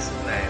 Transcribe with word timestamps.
guys. 0.00 0.49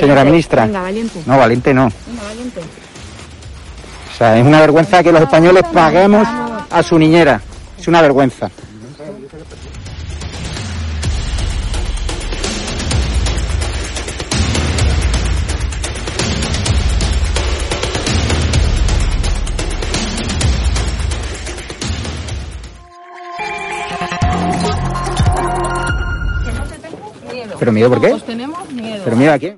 Señora 0.00 0.24
ministra. 0.24 0.66
Venga, 0.66 0.82
valiente. 0.82 1.22
No, 1.26 1.38
valiente 1.38 1.74
no. 1.74 1.92
Venga, 2.06 2.22
valiente. 2.24 2.60
O 2.60 4.16
sea, 4.18 4.38
es 4.38 4.44
una 4.44 4.60
vergüenza 4.60 5.02
que 5.02 5.12
los 5.12 5.22
españoles 5.22 5.62
paguemos 5.72 6.26
a 6.70 6.82
su 6.82 6.98
niñera. 6.98 7.40
Es 7.78 7.86
una 7.86 8.02
vergüenza. 8.02 8.50
¿Pero 27.58 27.72
miedo 27.72 27.88
por 27.90 28.00
qué? 28.00 28.16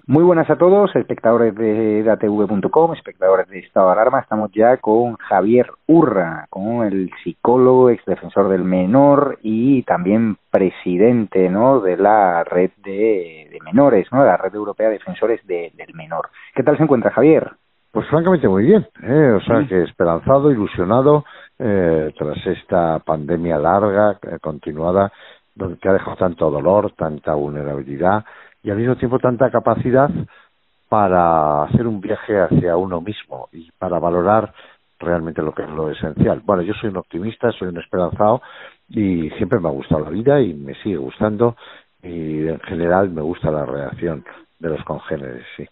Muy 0.07 0.23
buenas 0.23 0.49
a 0.49 0.57
todos, 0.57 0.95
espectadores 0.95 1.55
de 1.57 2.05
datv.com, 2.05 2.93
espectadores 2.93 3.49
de 3.49 3.59
Estado 3.59 3.87
de 3.87 3.93
Alarma. 3.93 4.21
Estamos 4.21 4.53
ya 4.53 4.77
con 4.77 5.17
Javier 5.17 5.67
Urra, 5.89 6.47
con 6.51 6.85
el 6.85 7.11
psicólogo, 7.25 7.91
ex 7.91 8.05
defensor 8.05 8.49
del 8.49 8.63
menor 8.63 9.41
y 9.43 9.83
también 9.83 10.37
presidente 10.51 11.49
¿no? 11.49 11.81
de 11.81 11.97
la 11.97 12.45
red 12.45 12.71
de, 12.85 13.59
menores, 13.65 14.07
¿no? 14.13 14.21
de 14.21 14.29
la 14.29 14.37
red 14.37 14.55
europea 14.55 14.87
de 14.87 14.99
defensores 14.99 15.45
del 15.47 15.95
menor. 15.95 16.29
¿Qué 16.55 16.63
tal 16.63 16.77
se 16.77 16.85
encuentra 16.85 17.11
Javier? 17.11 17.51
Pues 17.91 18.07
francamente 18.07 18.47
muy 18.47 18.67
bien, 18.67 18.87
¿eh? 19.03 19.33
o 19.37 19.41
sea 19.41 19.67
que 19.69 19.83
esperanzado, 19.83 20.53
ilusionado 20.53 21.25
eh, 21.59 22.13
tras 22.17 22.47
esta 22.47 23.01
pandemia 23.01 23.59
larga, 23.59 24.13
eh, 24.23 24.39
continuada, 24.41 25.11
que 25.83 25.89
ha 25.89 25.93
dejado 25.93 26.17
tanto 26.17 26.51
dolor, 26.53 26.93
tanta 26.97 27.35
vulnerabilidad 27.35 28.25
y 28.63 28.71
al 28.71 28.77
mismo 28.77 28.97
tiempo 28.97 29.19
tanta 29.19 29.51
capacidad 29.51 30.11
para 30.89 31.63
hacer 31.65 31.87
un 31.87 32.01
viaje 32.01 32.41
hacia 32.41 32.77
uno 32.77 33.01
mismo 33.01 33.49
y 33.53 33.71
para 33.79 33.99
valorar 33.99 34.53
realmente 34.99 35.41
lo 35.41 35.53
que 35.53 35.63
es 35.63 35.71
lo 35.71 35.91
esencial. 35.91 36.43
Bueno, 36.45 36.63
yo 36.63 36.75
soy 36.75 36.91
un 36.91 36.99
optimista, 36.99 37.53
soy 37.53 37.69
un 37.69 37.79
esperanzado 37.79 38.43
y 38.89 39.31
siempre 39.31 39.61
me 39.61 39.69
ha 39.69 39.73
gustado 39.73 40.05
la 40.05 40.11
vida 40.11 40.41
y 40.41 40.53
me 40.53 40.75
sigue 40.83 40.97
gustando 40.97 41.57
y 42.03 42.49
en 42.49 42.61
general 42.61 43.11
me 43.11 43.23
gusta 43.23 43.51
la 43.51 43.65
reacción 43.65 44.25
de 44.59 44.69
los 44.69 44.85
congéneres, 44.85 45.45
sí. 45.57 45.67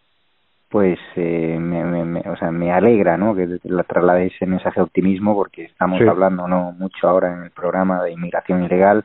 Pues 0.71 0.99
eh, 1.17 1.59
me, 1.59 2.21
o 2.29 2.37
sea, 2.37 2.51
me 2.51 2.71
alegra 2.71 3.17
¿no? 3.17 3.35
que 3.35 3.59
la 3.65 3.85
traslade 3.85 4.27
ese 4.27 4.45
mensaje 4.45 4.81
de 4.81 4.85
optimismo 4.85 5.35
porque 5.35 5.65
estamos 5.65 6.01
hablando 6.03 6.47
no 6.47 6.73
mucho 6.73 7.09
ahora 7.09 7.33
en 7.33 7.45
el 7.45 7.51
programa 7.51 8.03
de 8.03 8.13
inmigración 8.13 8.63
ilegal 8.65 9.05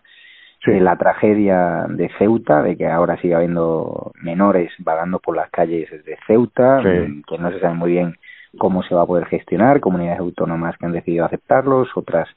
de 0.66 0.80
la 0.80 0.96
tragedia 0.96 1.86
de 1.90 2.10
Ceuta, 2.18 2.62
de 2.64 2.78
que 2.78 2.88
ahora 2.88 3.18
sigue 3.18 3.36
habiendo 3.36 4.12
menores 4.22 4.72
vagando 4.80 5.20
por 5.20 5.36
las 5.36 5.50
calles 5.50 5.90
de 5.90 6.18
Ceuta, 6.26 6.82
que 6.84 7.38
no 7.38 7.52
se 7.52 7.60
sabe 7.60 7.74
muy 7.74 7.92
bien 7.92 8.16
cómo 8.58 8.84
se 8.84 8.96
va 8.96 9.04
a 9.04 9.08
poder 9.08 9.26
gestionar, 9.26 9.80
comunidades 9.80 10.20
autónomas 10.20 10.78
que 10.78 10.86
han 10.86 10.94
decidido 10.94 11.26
aceptarlos, 11.26 11.90
otras 11.96 12.30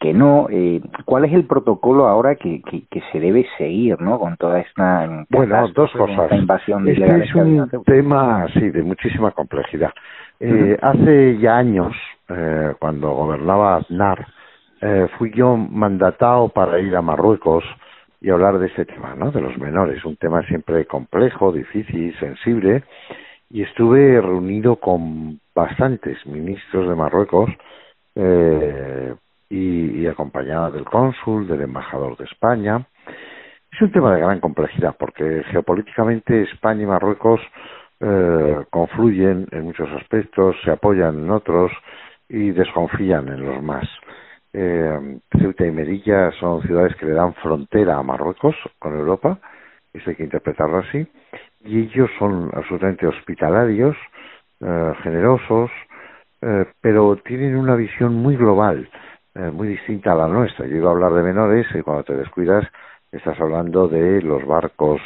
que 0.00 0.14
no. 0.14 0.48
Eh, 0.50 0.80
¿Cuál 1.04 1.26
es 1.26 1.32
el 1.32 1.44
protocolo 1.44 2.08
ahora 2.08 2.34
que, 2.34 2.62
que, 2.62 3.02
se 3.12 3.20
debe 3.20 3.46
seguir 3.58 4.00
¿no? 4.00 4.18
con 4.18 4.36
toda 4.36 4.60
esta, 4.60 5.26
bueno, 5.28 5.68
dos 5.74 5.92
cosas. 5.92 6.32
invasión 6.32 6.84
de 6.84 6.92
este 6.92 7.24
es 7.24 7.34
un 7.34 7.68
tema 7.84 8.46
sí, 8.54 8.70
de 8.70 8.82
muchísima 8.82 9.30
complejidad. 9.32 9.90
Eh, 10.40 10.78
Hace 10.80 11.38
ya 11.38 11.58
años, 11.58 11.94
eh, 12.30 12.72
cuando 12.78 13.12
gobernaba 13.12 13.76
Aznar, 13.76 14.26
eh, 14.80 15.08
fui 15.18 15.32
yo 15.32 15.56
mandatado 15.56 16.48
para 16.48 16.78
ir 16.80 16.94
a 16.96 17.02
Marruecos 17.02 17.64
y 18.20 18.30
hablar 18.30 18.58
de 18.58 18.66
ese 18.66 18.84
tema, 18.84 19.14
¿no? 19.14 19.30
De 19.30 19.40
los 19.40 19.56
menores, 19.58 20.04
un 20.04 20.16
tema 20.16 20.42
siempre 20.46 20.84
complejo, 20.86 21.52
difícil, 21.52 22.14
sensible, 22.18 22.84
y 23.50 23.62
estuve 23.62 24.20
reunido 24.20 24.76
con 24.76 25.40
bastantes 25.54 26.24
ministros 26.26 26.88
de 26.88 26.94
Marruecos, 26.94 27.50
eh, 28.14 29.14
y, 29.50 30.06
acompañada 30.06 30.70
del 30.70 30.84
cónsul, 30.84 31.46
del 31.46 31.62
embajador 31.62 32.16
de 32.16 32.24
España. 32.24 32.86
Es 33.72 33.82
un 33.82 33.92
tema 33.92 34.14
de 34.14 34.20
gran 34.20 34.40
complejidad 34.40 34.96
porque 34.98 35.42
geopolíticamente 35.50 36.42
España 36.42 36.82
y 36.82 36.86
Marruecos 36.86 37.40
eh, 38.00 38.64
confluyen 38.70 39.46
en 39.50 39.64
muchos 39.64 39.88
aspectos, 39.90 40.56
se 40.64 40.70
apoyan 40.70 41.18
en 41.18 41.30
otros 41.30 41.72
y 42.28 42.50
desconfían 42.50 43.28
en 43.28 43.44
los 43.44 43.62
más. 43.62 43.88
Eh, 44.52 45.18
Ceuta 45.38 45.66
y 45.66 45.70
Melilla 45.70 46.32
son 46.32 46.62
ciudades 46.62 46.96
que 46.96 47.06
le 47.06 47.12
dan 47.12 47.34
frontera 47.34 47.96
a 47.96 48.02
Marruecos 48.02 48.56
con 48.78 48.94
Europa, 48.94 49.38
eso 49.92 50.10
hay 50.10 50.16
que 50.16 50.24
interpretarlo 50.24 50.78
así, 50.78 51.06
y 51.60 51.80
ellos 51.80 52.10
son 52.18 52.50
absolutamente 52.54 53.06
hospitalarios, 53.06 53.96
eh, 54.60 54.92
generosos, 55.02 55.70
eh, 56.42 56.66
pero 56.80 57.16
tienen 57.16 57.56
una 57.56 57.76
visión 57.76 58.14
muy 58.14 58.36
global, 58.36 58.88
eh, 59.34 59.50
muy 59.50 59.68
distinta 59.68 60.12
a 60.12 60.16
la 60.16 60.28
nuestra. 60.28 60.66
Yo 60.66 60.76
iba 60.76 60.90
a 60.90 60.92
hablar 60.92 61.12
de 61.12 61.22
menores 61.22 61.66
y 61.74 61.82
cuando 61.82 62.04
te 62.04 62.14
descuidas 62.14 62.66
estás 63.12 63.38
hablando 63.40 63.88
de 63.88 64.22
los 64.22 64.44
barcos 64.46 65.00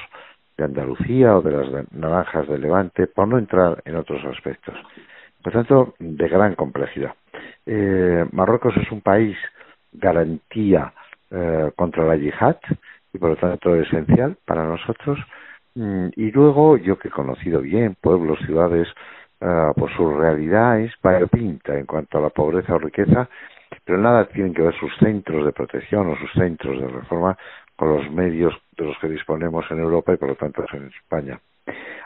de 0.57 0.65
Andalucía 0.65 1.37
o 1.37 1.43
de 1.43 1.51
las 1.51 1.93
naranjas 1.93 2.47
de 2.49 2.59
Levante, 2.59 3.07
por 3.09 3.27
no 3.27 3.39
entrar 3.39 3.83
en 3.85 3.97
otros 3.97 4.25
aspectos. 4.25 4.75
Por 5.43 5.53
tanto, 5.53 5.95
de 5.99 6.29
gran 6.29 6.55
complejidad. 6.55 7.15
Eh, 7.67 8.27
Marruecos 8.33 8.77
es 8.77 8.91
un 8.93 9.01
país 9.01 9.37
garantía 9.93 10.93
eh, 11.31 11.71
contra 11.77 12.05
la 12.05 12.17
yihad 12.17 12.57
y 13.13 13.19
por 13.19 13.31
lo 13.31 13.37
tanto 13.37 13.75
esencial 13.77 14.37
para 14.45 14.65
nosotros. 14.65 15.19
Mm, 15.75 16.09
y 16.17 16.31
luego, 16.31 16.77
yo 16.77 16.99
que 16.99 17.09
he 17.09 17.11
conocido 17.11 17.61
bien 17.61 17.97
pueblos, 18.01 18.39
ciudades, 18.47 18.89
eh, 19.41 19.73
por 19.77 19.91
su 19.97 20.17
realidad 20.17 20.81
es 20.81 20.93
variopinta 21.03 21.79
en 21.79 21.87
cuanto 21.87 22.19
a 22.19 22.23
la 22.23 22.31
pobreza 22.31 22.75
o 22.75 22.79
riqueza, 22.79 23.29
pero 23.85 23.99
nada 23.99 24.27
tienen 24.27 24.55
que 24.55 24.63
ver 24.63 24.75
sus 24.75 24.95
centros 24.99 25.45
de 25.45 25.53
protección 25.53 26.09
o 26.09 26.17
sus 26.17 26.33
centros 26.33 26.81
de 26.81 26.89
reforma 26.89 27.37
con 27.77 27.97
los 27.97 28.11
medios 28.11 28.55
de 28.77 28.85
los 28.85 28.99
que 28.99 29.09
disponemos 29.09 29.65
en 29.71 29.81
Europa 29.81 30.13
y 30.13 30.17
por 30.17 30.29
lo 30.29 30.37
tanto 30.37 30.65
en 30.73 30.87
España. 30.87 31.41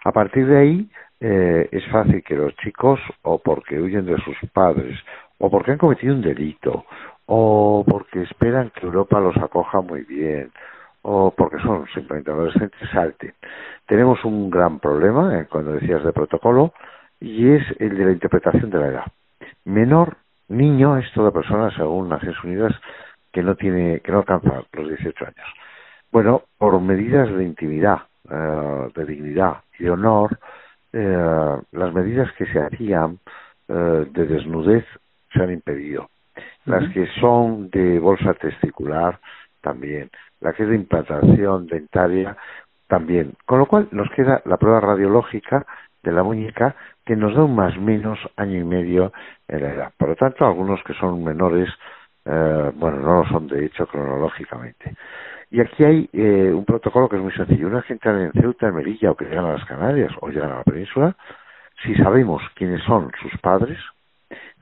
A 0.04 0.12
partir 0.12 0.46
de 0.46 0.58
ahí 0.58 0.90
eh, 1.20 1.68
es 1.70 1.84
fácil 1.88 2.22
que 2.22 2.34
los 2.34 2.54
chicos, 2.56 3.00
o 3.22 3.38
porque 3.38 3.80
huyen 3.80 4.06
de 4.06 4.16
sus 4.18 4.36
padres, 4.52 4.98
o 5.38 5.50
porque 5.50 5.72
han 5.72 5.78
cometido 5.78 6.14
un 6.14 6.22
delito, 6.22 6.84
o 7.26 7.84
porque 7.86 8.22
esperan 8.22 8.70
que 8.70 8.86
Europa 8.86 9.20
los 9.20 9.36
acoja 9.36 9.80
muy 9.80 10.02
bien, 10.02 10.50
o 11.02 11.30
porque 11.30 11.58
son 11.62 11.86
simplemente 11.94 12.30
adolescentes, 12.30 12.88
salten. 12.90 13.34
Tenemos 13.86 14.24
un 14.24 14.50
gran 14.50 14.78
problema, 14.80 15.38
eh, 15.38 15.46
cuando 15.48 15.72
decías 15.72 16.04
de 16.04 16.12
protocolo, 16.12 16.72
y 17.20 17.50
es 17.50 17.64
el 17.78 17.96
de 17.96 18.04
la 18.04 18.12
interpretación 18.12 18.70
de 18.70 18.78
la 18.78 18.86
edad. 18.88 19.04
Menor, 19.64 20.16
niño 20.48 20.96
es 20.96 21.10
toda 21.12 21.30
persona, 21.30 21.70
según 21.76 22.08
Naciones 22.08 22.42
Unidas, 22.42 22.72
que 23.32 23.42
no 23.42 23.54
tiene, 23.54 24.00
que 24.00 24.12
no 24.12 24.18
alcanza 24.18 24.62
los 24.72 24.88
18 24.88 25.24
años. 25.24 25.46
Bueno, 26.10 26.42
por 26.56 26.80
medidas 26.80 27.28
de 27.30 27.44
intimidad, 27.44 28.02
eh, 28.30 28.88
de 28.94 29.04
dignidad 29.04 29.58
y 29.78 29.84
de 29.84 29.90
honor, 29.90 30.38
eh, 30.92 31.56
las 31.72 31.92
medidas 31.92 32.32
que 32.32 32.46
se 32.46 32.60
hacían 32.60 33.18
eh, 33.68 34.06
de 34.10 34.26
desnudez 34.26 34.84
se 35.32 35.42
han 35.42 35.52
impedido. 35.52 36.10
Las 36.64 36.88
que 36.92 37.06
son 37.20 37.70
de 37.70 37.98
bolsa 37.98 38.34
testicular, 38.34 39.18
también. 39.60 40.10
La 40.40 40.52
que 40.52 40.64
es 40.64 40.68
de 40.68 40.76
implantación 40.76 41.66
dentaria, 41.66 42.36
también. 42.86 43.34
Con 43.46 43.58
lo 43.58 43.66
cual 43.66 43.88
nos 43.90 44.10
queda 44.10 44.42
la 44.44 44.56
prueba 44.56 44.80
radiológica 44.80 45.66
de 46.02 46.12
la 46.12 46.22
muñeca 46.22 46.74
que 47.04 47.16
nos 47.16 47.34
da 47.34 47.44
un 47.44 47.54
más 47.54 47.76
menos 47.78 48.18
año 48.36 48.58
y 48.58 48.64
medio 48.64 49.12
en 49.48 49.62
la 49.62 49.72
edad. 49.72 49.92
Por 49.96 50.10
lo 50.10 50.16
tanto, 50.16 50.46
algunos 50.46 50.82
que 50.84 50.94
son 50.94 51.24
menores, 51.24 51.68
eh, 52.24 52.72
bueno, 52.74 52.98
no 52.98 53.22
lo 53.22 53.28
son 53.28 53.46
de 53.48 53.66
hecho 53.66 53.86
cronológicamente. 53.86 54.94
Y 55.50 55.60
aquí 55.60 55.84
hay 55.84 56.10
eh, 56.12 56.52
un 56.52 56.64
protocolo 56.64 57.08
que 57.08 57.16
es 57.16 57.22
muy 57.22 57.32
sencillo. 57.32 57.68
Una 57.68 57.84
entran 57.88 58.20
en 58.20 58.32
Ceuta, 58.32 58.68
en 58.68 58.74
Melilla 58.74 59.10
o 59.10 59.16
que 59.16 59.24
llegan 59.24 59.46
a 59.46 59.54
las 59.54 59.64
Canarias 59.64 60.12
o 60.20 60.28
llegan 60.28 60.52
a 60.52 60.58
la 60.58 60.64
península, 60.64 61.16
si 61.82 61.94
sabemos 61.94 62.42
quiénes 62.54 62.82
son 62.82 63.10
sus 63.22 63.38
padres, 63.40 63.78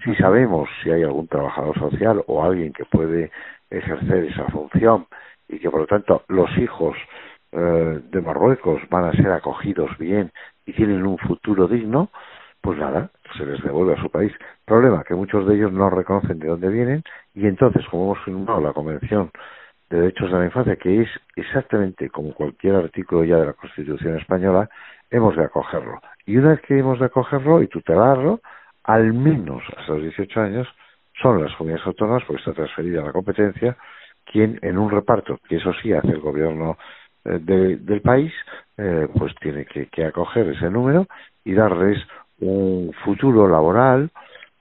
si 0.07 0.15
sabemos 0.15 0.69
si 0.83 0.91
hay 0.91 1.03
algún 1.03 1.27
trabajador 1.27 1.77
social 1.79 2.23
o 2.29 2.45
alguien 2.45 2.73
que 2.73 2.85
puede 2.85 3.33
ejercer 3.71 4.27
esa 4.27 4.45
función 4.45 5.07
y 5.49 5.59
que 5.59 5.69
por 5.69 5.81
lo 5.81 5.87
tanto 5.87 6.23
los 6.29 6.49
hijos 6.59 6.97
eh, 7.51 8.01
de 8.09 8.21
Marruecos 8.21 8.81
van 8.89 9.07
a 9.07 9.13
ser 9.13 9.33
acogidos 9.33 9.91
bien 9.99 10.31
y 10.65 10.73
tienen 10.75 11.05
un 11.05 11.19
futuro 11.19 11.67
digno, 11.67 12.11
pues 12.61 12.79
nada, 12.79 13.11
se 13.37 13.45
les 13.45 13.61
devuelve 13.63 13.95
a 13.95 14.03
su 14.03 14.09
país. 14.09 14.33
Problema 14.65 15.03
que 15.03 15.15
muchos 15.15 15.45
de 15.47 15.57
ellos 15.57 15.73
no 15.73 15.91
reconocen 15.91 16.39
de 16.39 16.47
dónde 16.47 16.69
vienen 16.69 17.03
y 17.35 17.49
entonces, 17.49 17.85
como 17.91 18.05
hemos 18.05 18.25
firmado 18.25 18.61
la 18.61 18.73
Convención 18.73 19.33
de 19.91 19.99
Derechos 19.99 20.31
de 20.31 20.39
la 20.39 20.45
Infancia, 20.45 20.77
que 20.77 21.03
es 21.03 21.09
exactamente 21.35 22.11
como 22.11 22.33
cualquier 22.33 22.77
artículo 22.77 23.25
ya 23.25 23.39
de 23.39 23.47
la 23.47 23.53
Constitución 23.55 24.19
española, 24.19 24.69
hemos 25.11 25.35
de 25.37 25.45
acogerlo. 25.45 26.01
Y 26.27 26.37
una 26.37 26.51
vez 26.51 26.61
que 26.61 26.79
hemos 26.79 27.01
de 27.01 27.07
acogerlo 27.07 27.61
y 27.61 27.67
tutelarlo, 27.67 28.41
al 28.87 29.13
menos 29.13 29.63
hasta 29.77 29.95
los 29.95 30.03
18 30.03 30.41
años, 30.41 30.69
son 31.21 31.43
las 31.43 31.55
comunidades 31.57 31.87
autónomas, 31.87 32.23
porque 32.27 32.41
está 32.41 32.53
transferida 32.53 33.03
la 33.03 33.13
competencia, 33.13 33.77
quien 34.25 34.59
en 34.63 34.79
un 34.79 34.91
reparto, 34.91 35.39
que 35.49 35.57
eso 35.57 35.73
sí 35.83 35.93
hace 35.93 36.09
el 36.09 36.21
gobierno 36.21 36.79
eh, 37.25 37.39
del 37.41 38.01
país, 38.01 38.33
eh, 38.77 39.09
pues 39.17 39.35
tiene 39.41 39.67
que, 39.67 40.05
acoger 40.05 40.49
ese 40.49 40.71
número 40.71 41.07
y 41.45 41.55
darles 41.55 41.99
un 42.41 42.93
futuro 43.05 43.49
laboral, 43.49 44.11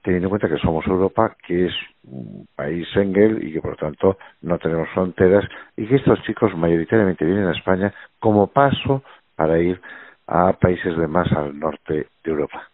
teniendo 0.01 0.28
en 0.28 0.30
cuenta 0.30 0.50
que 0.50 0.62
somos 0.62 0.86
Europa, 0.88 1.36
que 1.45 1.68
es 1.68 1.74
un 2.04 2.48
país 2.56 2.88
Engel 2.95 3.44
y 3.44 3.54
que 3.54 3.62
por 3.62 3.75
tanto 3.75 4.18
no 4.42 4.57
tenemos 4.57 4.88
fronteras 4.89 5.45
y 5.75 5.88
que 5.88 5.95
estos 5.95 6.21
chicos 6.24 6.56
mayoritariamente 6.56 7.25
vienen 7.25 7.48
a 7.48 7.57
España 7.57 7.94
como 8.19 8.48
paso 8.48 9.04
para 9.36 9.60
ir 9.60 9.81
a 10.28 10.54
países 10.54 10.95
de 10.98 11.07
más 11.07 11.31
al 11.33 11.60
norte 11.60 12.07
de 12.24 12.31
Europa. 12.31 12.69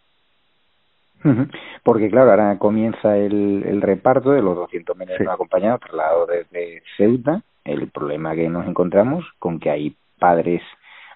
Porque 1.82 2.10
claro, 2.10 2.30
ahora 2.30 2.58
comienza 2.58 3.16
el, 3.16 3.64
el 3.66 3.80
reparto 3.82 4.32
de 4.32 4.42
los 4.42 4.56
200 4.56 4.96
menores 4.96 5.28
acompañados 5.28 5.80
trasladados 5.80 6.28
desde 6.28 6.82
Ceuta. 6.96 7.42
El 7.64 7.88
problema 7.90 8.34
que 8.34 8.48
nos 8.48 8.66
encontramos 8.66 9.24
con 9.38 9.60
que 9.60 9.70
hay 9.70 9.96
padres 10.18 10.62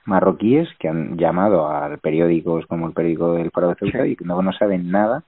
marroquíes 0.04 0.68
que 0.78 0.88
han 0.88 1.18
llamado 1.18 1.66
a 1.66 1.96
periódicos 1.96 2.66
como 2.66 2.86
el 2.86 2.92
periódico 2.92 3.34
del 3.34 3.50
Faro 3.50 3.68
de 3.68 3.74
Ceuta 3.74 4.06
y 4.06 4.16
que 4.16 4.24
no, 4.24 4.40
no 4.42 4.52
saben 4.52 4.90
nada 4.90 5.24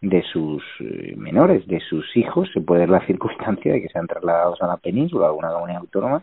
de 0.00 0.22
sus 0.22 0.62
eh, 0.80 1.14
menores, 1.16 1.66
de 1.66 1.80
sus 1.80 2.16
hijos, 2.16 2.48
se 2.52 2.60
puede 2.60 2.82
dar 2.82 2.90
la 2.90 3.00
circunstancia 3.06 3.72
de 3.72 3.82
que 3.82 3.88
sean 3.88 4.06
trasladados 4.06 4.60
a 4.62 4.66
la 4.66 4.76
península, 4.76 5.26
a 5.26 5.28
alguna 5.28 5.52
comunidad 5.52 5.80
autónoma, 5.80 6.22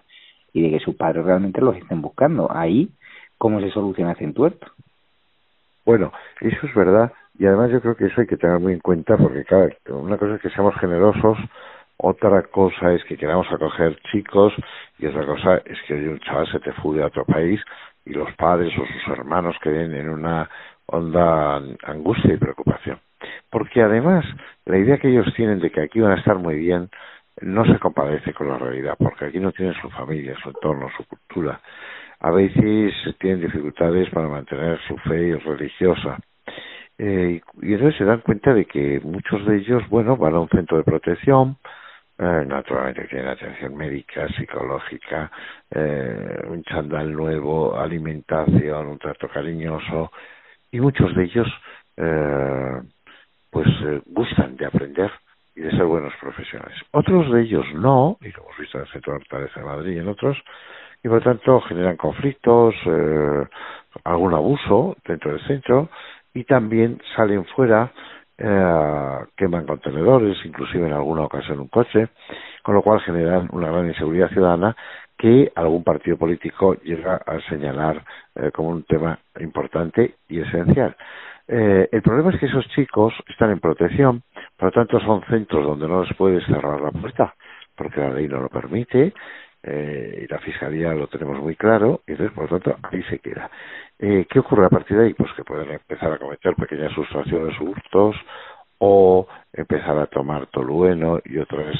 y 0.53 0.61
de 0.61 0.71
que 0.71 0.79
sus 0.79 0.95
padres 0.95 1.25
realmente 1.25 1.59
los 1.61 1.75
estén 1.75 2.01
buscando. 2.01 2.49
Ahí, 2.49 2.89
¿cómo 3.37 3.59
se 3.59 3.71
soluciona 3.71 4.13
ese 4.13 4.23
entuerto? 4.23 4.67
Bueno, 5.85 6.11
eso 6.41 6.65
es 6.65 6.73
verdad, 6.73 7.13
y 7.37 7.45
además 7.45 7.69
yo 7.71 7.79
creo 7.79 7.95
que 7.95 8.05
eso 8.05 8.21
hay 8.21 8.27
que 8.27 8.37
tener 8.37 8.59
muy 8.59 8.73
en 8.73 8.79
cuenta, 8.79 9.17
porque 9.17 9.43
claro, 9.43 9.69
una 9.89 10.17
cosa 10.17 10.35
es 10.35 10.41
que 10.41 10.49
seamos 10.49 10.75
generosos, 10.79 11.37
otra 11.97 12.41
cosa 12.43 12.91
es 12.93 13.03
que 13.05 13.17
queramos 13.17 13.45
acoger 13.51 13.95
chicos, 14.11 14.53
y 14.97 15.05
otra 15.05 15.25
cosa 15.25 15.57
es 15.65 15.77
que 15.87 15.93
un 15.93 16.19
chaval 16.19 16.47
se 16.51 16.59
te 16.59 16.73
fugue 16.73 17.03
a 17.03 17.07
otro 17.07 17.23
país 17.25 17.61
y 18.05 18.13
los 18.13 18.33
padres 18.35 18.73
o 18.77 18.85
sus 18.85 19.17
hermanos 19.17 19.55
queden 19.61 19.93
en 19.93 20.09
una 20.09 20.49
honda 20.87 21.61
angustia 21.83 22.33
y 22.33 22.37
preocupación. 22.37 22.99
Porque 23.49 23.81
además, 23.81 24.25
la 24.65 24.77
idea 24.77 24.97
que 24.97 25.09
ellos 25.09 25.31
tienen 25.35 25.59
de 25.59 25.71
que 25.71 25.81
aquí 25.81 25.99
van 25.99 26.11
a 26.13 26.19
estar 26.19 26.37
muy 26.37 26.55
bien 26.55 26.89
no 27.41 27.65
se 27.65 27.79
compadece 27.79 28.33
con 28.33 28.47
la 28.47 28.57
realidad, 28.57 28.95
porque 28.97 29.25
aquí 29.25 29.39
no 29.39 29.51
tienen 29.51 29.73
su 29.81 29.89
familia, 29.89 30.35
su 30.41 30.49
entorno, 30.49 30.87
su 30.95 31.05
cultura. 31.05 31.59
A 32.19 32.31
veces 32.31 32.93
tienen 33.19 33.41
dificultades 33.41 34.09
para 34.09 34.27
mantener 34.27 34.79
su 34.87 34.97
fe 34.97 35.37
religiosa. 35.43 36.19
Eh, 36.97 37.41
y 37.61 37.73
entonces 37.73 37.97
se 37.97 38.05
dan 38.05 38.21
cuenta 38.21 38.53
de 38.53 38.65
que 38.65 39.01
muchos 39.03 39.45
de 39.45 39.57
ellos, 39.57 39.83
bueno, 39.89 40.15
van 40.15 40.35
a 40.35 40.39
un 40.39 40.49
centro 40.49 40.77
de 40.77 40.83
protección, 40.83 41.57
eh, 42.17 42.45
naturalmente 42.47 43.07
tienen 43.09 43.27
atención 43.27 43.75
médica, 43.75 44.27
psicológica, 44.29 45.29
eh, 45.71 46.41
un 46.47 46.63
chandal 46.63 47.11
nuevo, 47.11 47.77
alimentación, 47.77 48.87
un 48.87 48.97
trato 48.97 49.27
cariñoso, 49.27 50.11
y 50.71 50.79
muchos 50.79 51.13
de 51.15 51.23
ellos 51.23 51.47
pues 53.49 53.67
gustan 54.07 54.57
de 54.57 54.65
aprender 54.65 55.09
y 55.55 55.61
de 55.61 55.71
ser 55.71 55.85
buenos 55.85 56.13
profesionales. 56.19 56.77
Otros 56.91 57.31
de 57.31 57.43
ellos 57.43 57.65
no, 57.73 58.17
y 58.19 58.29
lo 58.31 58.43
hemos 58.43 58.57
visto 58.57 58.77
en 58.77 58.83
el 58.83 58.91
Centro 58.91 59.13
de 59.13 59.19
Hortaleza 59.19 59.61
de 59.61 59.65
Madrid 59.65 59.95
y 59.95 59.99
en 59.99 60.09
otros, 60.09 60.37
y 61.05 61.07
por 61.07 61.17
lo 61.19 61.23
tanto 61.23 61.61
generan 61.61 61.97
conflictos, 61.97 62.73
eh, 62.87 63.45
algún 64.05 64.33
abuso 64.33 64.97
dentro 65.07 65.33
del 65.33 65.41
centro, 65.45 65.89
y 66.33 66.45
también 66.45 66.99
salen 67.15 67.45
fuera, 67.45 67.91
eh, 68.39 69.19
queman 69.37 69.67
contenedores, 69.67 70.35
inclusive 70.45 70.87
en 70.87 70.93
alguna 70.93 71.21
ocasión 71.21 71.59
un 71.59 71.67
coche, 71.67 72.07
con 72.63 72.73
lo 72.73 72.81
cual 72.81 73.01
generan 73.01 73.47
una 73.51 73.69
gran 73.69 73.87
inseguridad 73.87 74.29
ciudadana 74.29 74.75
que 75.15 75.51
algún 75.53 75.83
partido 75.83 76.17
político 76.17 76.73
llega 76.81 77.17
a 77.17 77.39
señalar 77.49 78.03
eh, 78.33 78.49
como 78.51 78.69
un 78.69 78.83
tema 78.83 79.19
importante 79.39 80.15
y 80.27 80.39
esencial. 80.39 80.97
El 81.47 82.01
problema 82.01 82.31
es 82.31 82.39
que 82.39 82.47
esos 82.47 82.67
chicos 82.69 83.13
están 83.27 83.51
en 83.51 83.59
protección 83.59 84.23
Por 84.57 84.69
lo 84.69 84.71
tanto, 84.71 84.99
son 85.01 85.21
centros 85.29 85.63
donde 85.63 85.87
no 85.87 86.01
les 86.03 86.17
puedes 86.17 86.43
cerrar 86.47 86.81
la 86.81 86.89
puerta, 86.89 87.35
porque 87.75 88.01
la 88.01 88.09
ley 88.09 88.27
no 88.27 88.39
lo 88.39 88.49
permite, 88.49 89.13
eh, 89.67 90.21
y 90.23 90.31
la 90.31 90.39
Fiscalía 90.39 90.93
lo 90.93 91.07
tenemos 91.07 91.39
muy 91.39 91.55
claro, 91.55 92.01
y 92.05 92.11
entonces, 92.11 92.35
por 92.35 92.51
lo 92.51 92.59
tanto, 92.59 92.79
ahí 92.83 93.01
se 93.03 93.17
queda. 93.17 93.49
Eh, 93.97 94.27
¿Qué 94.29 94.39
ocurre 94.39 94.65
a 94.65 94.69
partir 94.69 94.95
de 94.95 95.05
ahí? 95.05 95.13
Pues 95.15 95.31
que 95.33 95.43
pueden 95.43 95.71
empezar 95.71 96.13
a 96.13 96.19
cometer 96.19 96.55
pequeñas 96.55 96.93
sustracciones, 96.93 97.59
hurtos, 97.59 98.15
o 98.77 99.27
empezar 99.53 99.97
a 99.97 100.05
tomar 100.05 100.47
tolueno 100.47 101.19
y 101.25 101.39
otras 101.39 101.75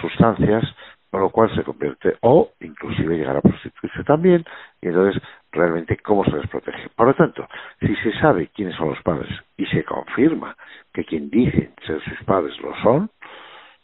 sustancias, 0.00 0.64
con 1.10 1.20
lo 1.20 1.30
cual 1.30 1.54
se 1.54 1.62
convierte, 1.62 2.16
o 2.22 2.50
inclusive 2.60 3.16
llegar 3.16 3.36
a 3.36 3.42
prostituirse 3.42 4.02
también, 4.02 4.44
y 4.80 4.88
entonces 4.88 5.22
realmente 5.52 5.98
cómo 5.98 6.24
se 6.24 6.36
les 6.36 6.48
protege. 6.48 6.88
Por 6.96 7.06
lo 7.06 7.14
tanto, 7.14 7.46
si 7.80 7.94
se 7.96 8.18
sabe 8.18 8.48
quiénes 8.48 8.74
son 8.76 8.88
los 8.88 9.02
padres 9.02 9.30
y 9.56 9.66
se 9.66 9.84
confirma 9.84 10.56
que 10.92 11.04
quien 11.04 11.30
dicen 11.30 11.72
ser 11.86 12.02
sus 12.02 12.24
padres 12.24 12.58
lo 12.60 12.74
son, 12.82 13.10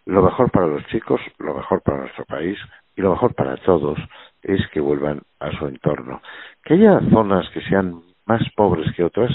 lo 0.07 0.23
mejor 0.23 0.51
para 0.51 0.67
los 0.67 0.85
chicos, 0.87 1.21
lo 1.39 1.55
mejor 1.55 1.83
para 1.83 1.99
nuestro 1.99 2.25
país 2.25 2.59
y 2.99 3.01
lo 3.01 3.13
mejor 3.13 3.33
para 3.35 3.57
todos 3.59 3.97
es 4.43 4.67
que 4.73 4.81
vuelvan 4.81 5.23
a 5.39 5.53
su 5.53 5.69
entorno. 5.69 6.21
Que 6.65 6.75
haya 6.75 6.99
zonas 7.13 7.49
que 7.51 7.61
sean 7.61 8.03
más 8.27 8.43
pobres 8.57 8.93
que 8.97 9.05
otras, 9.05 9.31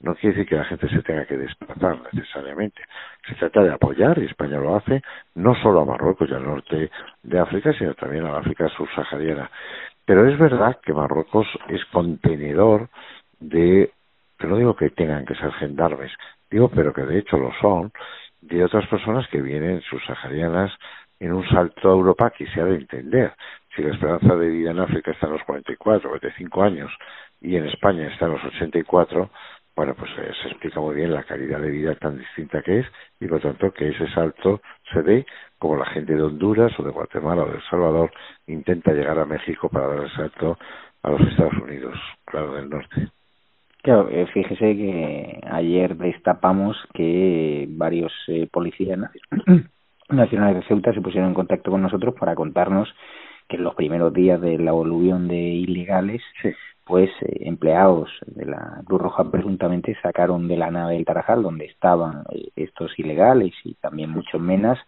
no 0.00 0.16
quiere 0.16 0.34
decir 0.34 0.48
que 0.48 0.56
la 0.56 0.64
gente 0.64 0.88
se 0.88 1.02
tenga 1.02 1.24
que 1.24 1.36
desplazar 1.36 2.00
necesariamente. 2.12 2.82
Se 3.28 3.36
trata 3.36 3.62
de 3.62 3.72
apoyar, 3.72 4.18
y 4.18 4.24
España 4.24 4.58
lo 4.58 4.74
hace, 4.74 5.02
no 5.36 5.54
solo 5.54 5.82
a 5.82 5.84
Marruecos 5.84 6.28
y 6.28 6.34
al 6.34 6.44
norte 6.44 6.90
de 7.22 7.38
África, 7.38 7.72
sino 7.74 7.94
también 7.94 8.26
a 8.26 8.38
África 8.38 8.68
subsahariana. 8.70 9.52
Pero 10.04 10.28
es 10.28 10.36
verdad 10.36 10.76
que 10.82 10.92
Marruecos 10.92 11.46
es 11.68 11.84
contenedor 11.92 12.88
de, 13.38 13.92
que 14.36 14.46
no 14.48 14.56
digo 14.56 14.74
que 14.74 14.90
tengan 14.90 15.24
que 15.24 15.36
ser 15.36 15.52
gendarmes, 15.52 16.10
digo, 16.50 16.70
pero 16.74 16.92
que 16.92 17.02
de 17.02 17.20
hecho 17.20 17.36
lo 17.38 17.52
son, 17.60 17.92
de 18.40 18.64
otras 18.64 18.86
personas 18.88 19.28
que 19.28 19.40
vienen 19.40 19.80
subsaharianas 19.82 20.72
en 21.20 21.32
un 21.32 21.46
salto 21.48 21.88
a 21.88 21.92
Europa 21.92 22.30
que 22.30 22.46
se 22.46 22.60
ha 22.60 22.64
de 22.64 22.76
entender. 22.76 23.32
Si 23.74 23.82
la 23.82 23.92
esperanza 23.92 24.34
de 24.36 24.48
vida 24.48 24.70
en 24.70 24.78
África 24.78 25.10
está 25.10 25.26
en 25.26 25.34
los 25.34 25.42
44, 25.44 26.08
45 26.08 26.62
años 26.62 26.92
y 27.40 27.56
en 27.56 27.66
España 27.66 28.08
está 28.08 28.26
en 28.26 28.32
los 28.32 28.44
84, 28.44 29.30
bueno, 29.76 29.94
pues 29.94 30.10
eh, 30.18 30.32
se 30.42 30.48
explica 30.48 30.80
muy 30.80 30.94
bien 30.94 31.12
la 31.12 31.24
calidad 31.24 31.60
de 31.60 31.70
vida 31.70 31.94
tan 31.96 32.16
distinta 32.16 32.62
que 32.62 32.80
es 32.80 32.86
y 33.20 33.26
por 33.26 33.40
tanto 33.40 33.72
que 33.72 33.88
ese 33.88 34.08
salto 34.08 34.62
se 34.90 35.02
ve 35.02 35.26
como 35.58 35.76
la 35.76 35.84
gente 35.86 36.14
de 36.14 36.22
Honduras 36.22 36.72
o 36.78 36.82
de 36.82 36.90
Guatemala 36.90 37.42
o 37.42 37.50
de 37.50 37.56
El 37.56 37.62
Salvador 37.68 38.10
intenta 38.46 38.92
llegar 38.92 39.18
a 39.18 39.26
México 39.26 39.68
para 39.68 39.88
dar 39.88 40.04
el 40.04 40.10
salto 40.12 40.58
a 41.02 41.10
los 41.10 41.20
Estados 41.20 41.54
Unidos, 41.62 41.98
claro, 42.24 42.54
del 42.54 42.70
norte. 42.70 43.08
Claro, 43.82 44.08
eh, 44.10 44.26
fíjese 44.32 44.76
que 44.76 45.40
ayer 45.48 45.96
destapamos 45.96 46.76
que 46.92 47.66
varios 47.68 48.12
eh, 48.28 48.48
policías 48.50 48.98
nacionales 50.08 50.56
de 50.56 50.68
Ceuta 50.68 50.92
se 50.92 51.00
pusieron 51.00 51.30
en 51.30 51.34
contacto 51.34 51.70
con 51.70 51.82
nosotros 51.82 52.14
para 52.18 52.34
contarnos 52.34 52.88
que 53.48 53.56
en 53.56 53.64
los 53.64 53.74
primeros 53.74 54.12
días 54.12 54.40
de 54.40 54.58
la 54.58 54.72
volución 54.72 55.28
de 55.28 55.36
ilegales 55.36 56.22
pues 56.84 57.10
eh, 57.20 57.38
empleados 57.40 58.08
de 58.26 58.46
la 58.46 58.82
Cruz 58.84 59.02
Roja 59.02 59.30
presuntamente 59.30 59.96
sacaron 60.02 60.46
de 60.48 60.56
la 60.56 60.70
nave 60.70 60.94
del 60.94 61.04
Tarajal 61.04 61.42
donde 61.42 61.66
estaban 61.66 62.24
eh, 62.30 62.48
estos 62.56 62.96
ilegales 62.98 63.52
y 63.64 63.74
también 63.74 64.10
muchos 64.10 64.40
menas 64.40 64.78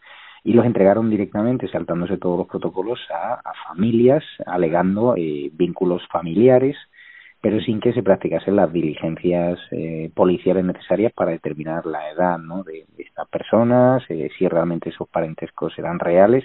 y 0.45 0.53
los 0.53 0.65
entregaron 0.65 1.11
directamente 1.11 1.69
saltándose 1.69 2.17
todos 2.17 2.39
los 2.39 2.47
protocolos 2.47 3.01
a, 3.13 3.41
familias 3.69 4.25
alegando 4.47 5.15
eh, 5.17 5.51
vínculos 5.53 6.03
familiares 6.11 6.77
pero 7.41 7.61
sin 7.61 7.81
que 7.81 7.93
se 7.93 8.03
practicasen 8.03 8.57
las 8.57 8.73
diligencias 8.73 9.59
policiales 10.15 10.65
necesarias 10.65 11.13
para 11.13 11.31
determinar 11.31 11.87
la 11.87 12.11
edad 12.11 12.39
¿no? 12.39 12.65
de, 12.65 12.85
estas 12.99 13.29
personas, 13.29 14.03
si 14.07 14.49
realmente 14.49 14.91
esos 14.91 15.09
parentescos 15.09 15.79
eran 15.79 15.99
reales 15.99 16.45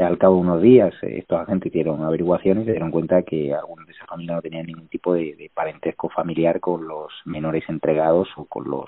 al 0.00 0.16
cabo 0.16 0.36
de 0.36 0.40
unos 0.40 0.62
días, 0.62 0.94
eh, 1.02 1.18
estos 1.18 1.40
agentes 1.40 1.66
hicieron 1.66 2.02
averiguaciones 2.02 2.62
y 2.62 2.66
se 2.66 2.72
dieron 2.72 2.90
cuenta 2.90 3.22
que 3.22 3.52
algunos 3.54 3.86
de 3.86 3.92
esa 3.92 4.06
familia 4.06 4.36
no 4.36 4.42
tenían 4.42 4.66
ningún 4.66 4.88
tipo 4.88 5.12
de, 5.12 5.50
parentesco 5.52 6.08
familiar 6.08 6.60
con 6.60 6.88
los 6.88 7.12
menores 7.26 7.64
entregados 7.68 8.28
o 8.36 8.46
con 8.46 8.70
los 8.70 8.86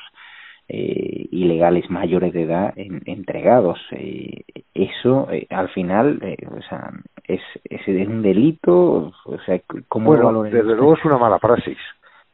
eh, 0.68 1.26
ilegales 1.30 1.90
mayores 1.90 2.32
de 2.32 2.42
edad 2.42 2.72
entregados. 2.76 3.78
Eh, 3.92 4.44
eso, 4.74 5.28
al 5.50 5.68
final, 5.70 6.20
o 6.50 6.62
sea, 6.62 6.90
es, 7.24 7.40
es, 7.64 7.86
un 8.08 8.22
delito. 8.22 9.12
O 9.24 9.38
sea, 9.44 9.60
¿cómo 9.88 10.06
bueno, 10.06 10.42
desde 10.42 10.62
luego 10.62 10.94
es 10.94 11.04
una 11.04 11.18
mala 11.18 11.38
praxis. 11.38 11.78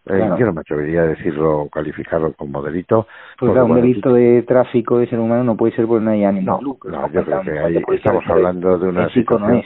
Eh, 0.07 0.31
yo 0.39 0.47
no 0.47 0.53
me 0.55 0.63
atrevería 0.63 1.03
a 1.03 1.07
decirlo, 1.07 1.69
calificarlo 1.71 2.33
como 2.33 2.63
delito. 2.63 3.07
Pues 3.39 3.53
un 3.53 3.75
delito 3.75 4.15
de 4.15 4.43
tráfico 4.43 4.99
de 4.99 5.07
ser 5.07 5.19
humano 5.21 5.45
no 5.45 5.57
puede 5.57 5.75
ser 5.77 5.87
porque 5.87 6.05
no 6.05 6.11
hay 6.11 6.25
ánimo 6.25 6.59
no, 6.63 6.91
No, 6.91 7.13
yo 7.13 7.25
creo 7.25 7.43
que 7.43 7.59
ahí 7.59 7.83
estamos 7.93 8.25
hablando 8.27 8.79
de 8.79 8.89
una 8.89 9.09
situación... 9.11 9.63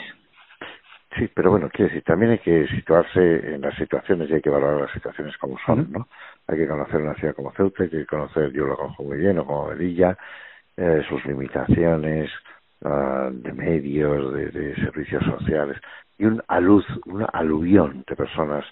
Sí, 1.16 1.30
pero 1.33 1.52
bueno, 1.52 1.68
quiero 1.73 1.90
decir, 1.90 2.02
también 2.02 2.33
hay 2.33 2.38
que 2.38 2.66
situarse 2.66 3.54
en 3.54 3.61
las 3.61 3.76
situaciones 3.76 4.28
y 4.28 4.35
hay 4.35 4.40
que 4.40 4.50
valorar 4.50 4.80
las 4.80 4.90
situaciones 4.90 5.37
como 5.38 5.56
son, 5.64 5.87
¿no? 5.92 6.09
Hay 6.46 6.58
que 6.58 6.68
conocer 6.68 7.00
una 7.00 7.14
ciudad 7.14 7.34
como 7.34 7.52
Ceuta, 7.52 7.84
hay 7.84 7.90
que 7.90 8.06
conocer, 8.06 8.52
yo 8.52 8.66
lo 8.66 8.76
conozco 8.76 9.02
muy 9.02 9.18
bien, 9.18 9.38
o 9.38 9.46
como 9.46 9.68
Melilla, 9.68 10.16
eh, 10.76 11.02
sus 11.08 11.24
limitaciones 11.24 12.30
uh, 12.82 13.30
de 13.30 13.52
medios, 13.52 14.34
de, 14.34 14.50
de 14.50 14.74
servicios 14.76 15.24
sociales, 15.24 15.78
y 16.18 16.26
un 16.26 16.42
aluz, 16.48 16.84
una 17.06 17.26
aluvión 17.26 18.04
de 18.06 18.16
personas 18.16 18.64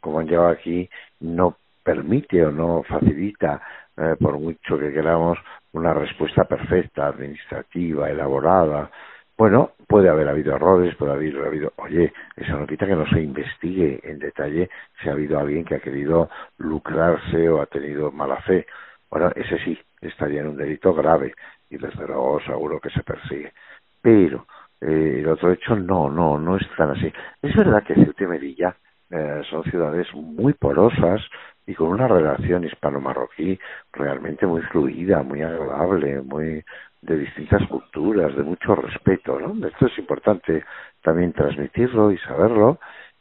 como 0.00 0.20
han 0.20 0.26
llegado 0.26 0.48
aquí, 0.48 0.88
no 1.20 1.56
permite 1.82 2.44
o 2.44 2.50
no 2.50 2.82
facilita, 2.82 3.60
eh, 3.96 4.14
por 4.20 4.38
mucho 4.38 4.78
que 4.78 4.92
queramos, 4.92 5.38
una 5.72 5.94
respuesta 5.94 6.44
perfecta, 6.44 7.08
administrativa, 7.08 8.10
elaborada. 8.10 8.90
Bueno, 9.38 9.70
puede 9.86 10.08
haber 10.08 10.28
habido 10.28 10.56
errores, 10.56 10.96
puede 10.96 11.12
haber 11.12 11.46
habido, 11.46 11.72
oye, 11.76 12.12
eso 12.36 12.58
no 12.58 12.66
quita 12.66 12.86
que 12.86 12.96
no 12.96 13.06
se 13.06 13.22
investigue 13.22 14.00
en 14.02 14.18
detalle 14.18 14.68
si 15.00 15.08
ha 15.08 15.12
habido 15.12 15.38
alguien 15.38 15.64
que 15.64 15.76
ha 15.76 15.80
querido 15.80 16.28
lucrarse 16.58 17.48
o 17.48 17.60
ha 17.62 17.66
tenido 17.66 18.10
mala 18.10 18.38
fe. 18.42 18.66
Bueno, 19.08 19.30
ese 19.36 19.58
sí 19.60 19.78
estaría 20.00 20.40
en 20.40 20.48
un 20.48 20.56
delito 20.56 20.92
grave 20.92 21.34
y 21.70 21.78
desde 21.78 22.04
luego 22.06 22.40
seguro 22.40 22.80
que 22.80 22.90
se 22.90 23.04
persigue. 23.04 23.52
Pero 24.02 24.46
eh, 24.80 25.18
el 25.20 25.28
otro 25.28 25.52
hecho 25.52 25.76
no, 25.76 26.10
no, 26.10 26.36
no 26.36 26.56
es 26.56 26.66
tan 26.76 26.90
así. 26.90 27.12
Es 27.40 27.54
verdad 27.54 27.84
que 27.84 27.94
Ceuta 27.94 28.24
y 28.24 28.26
Melilla 28.26 28.76
eh, 29.10 29.42
son 29.48 29.62
ciudades 29.64 30.12
muy 30.14 30.52
porosas 30.54 31.22
y 31.66 31.74
con 31.74 31.88
una 31.88 32.08
relación 32.08 32.64
hispano-marroquí 32.64 33.58
realmente 33.92 34.46
muy 34.46 34.62
fluida, 34.62 35.22
muy 35.22 35.42
agradable, 35.42 36.22
muy 36.22 36.64
de 37.02 37.18
distintas 37.18 37.66
culturas, 37.68 38.34
de 38.36 38.42
mucho 38.42 38.74
respeto, 38.74 39.38
¿no? 39.38 39.66
Esto 39.66 39.86
es 39.86 39.98
importante 39.98 40.64
también 41.02 41.32
transmitirlo 41.32 42.10
y 42.10 42.18
saberlo, 42.18 42.78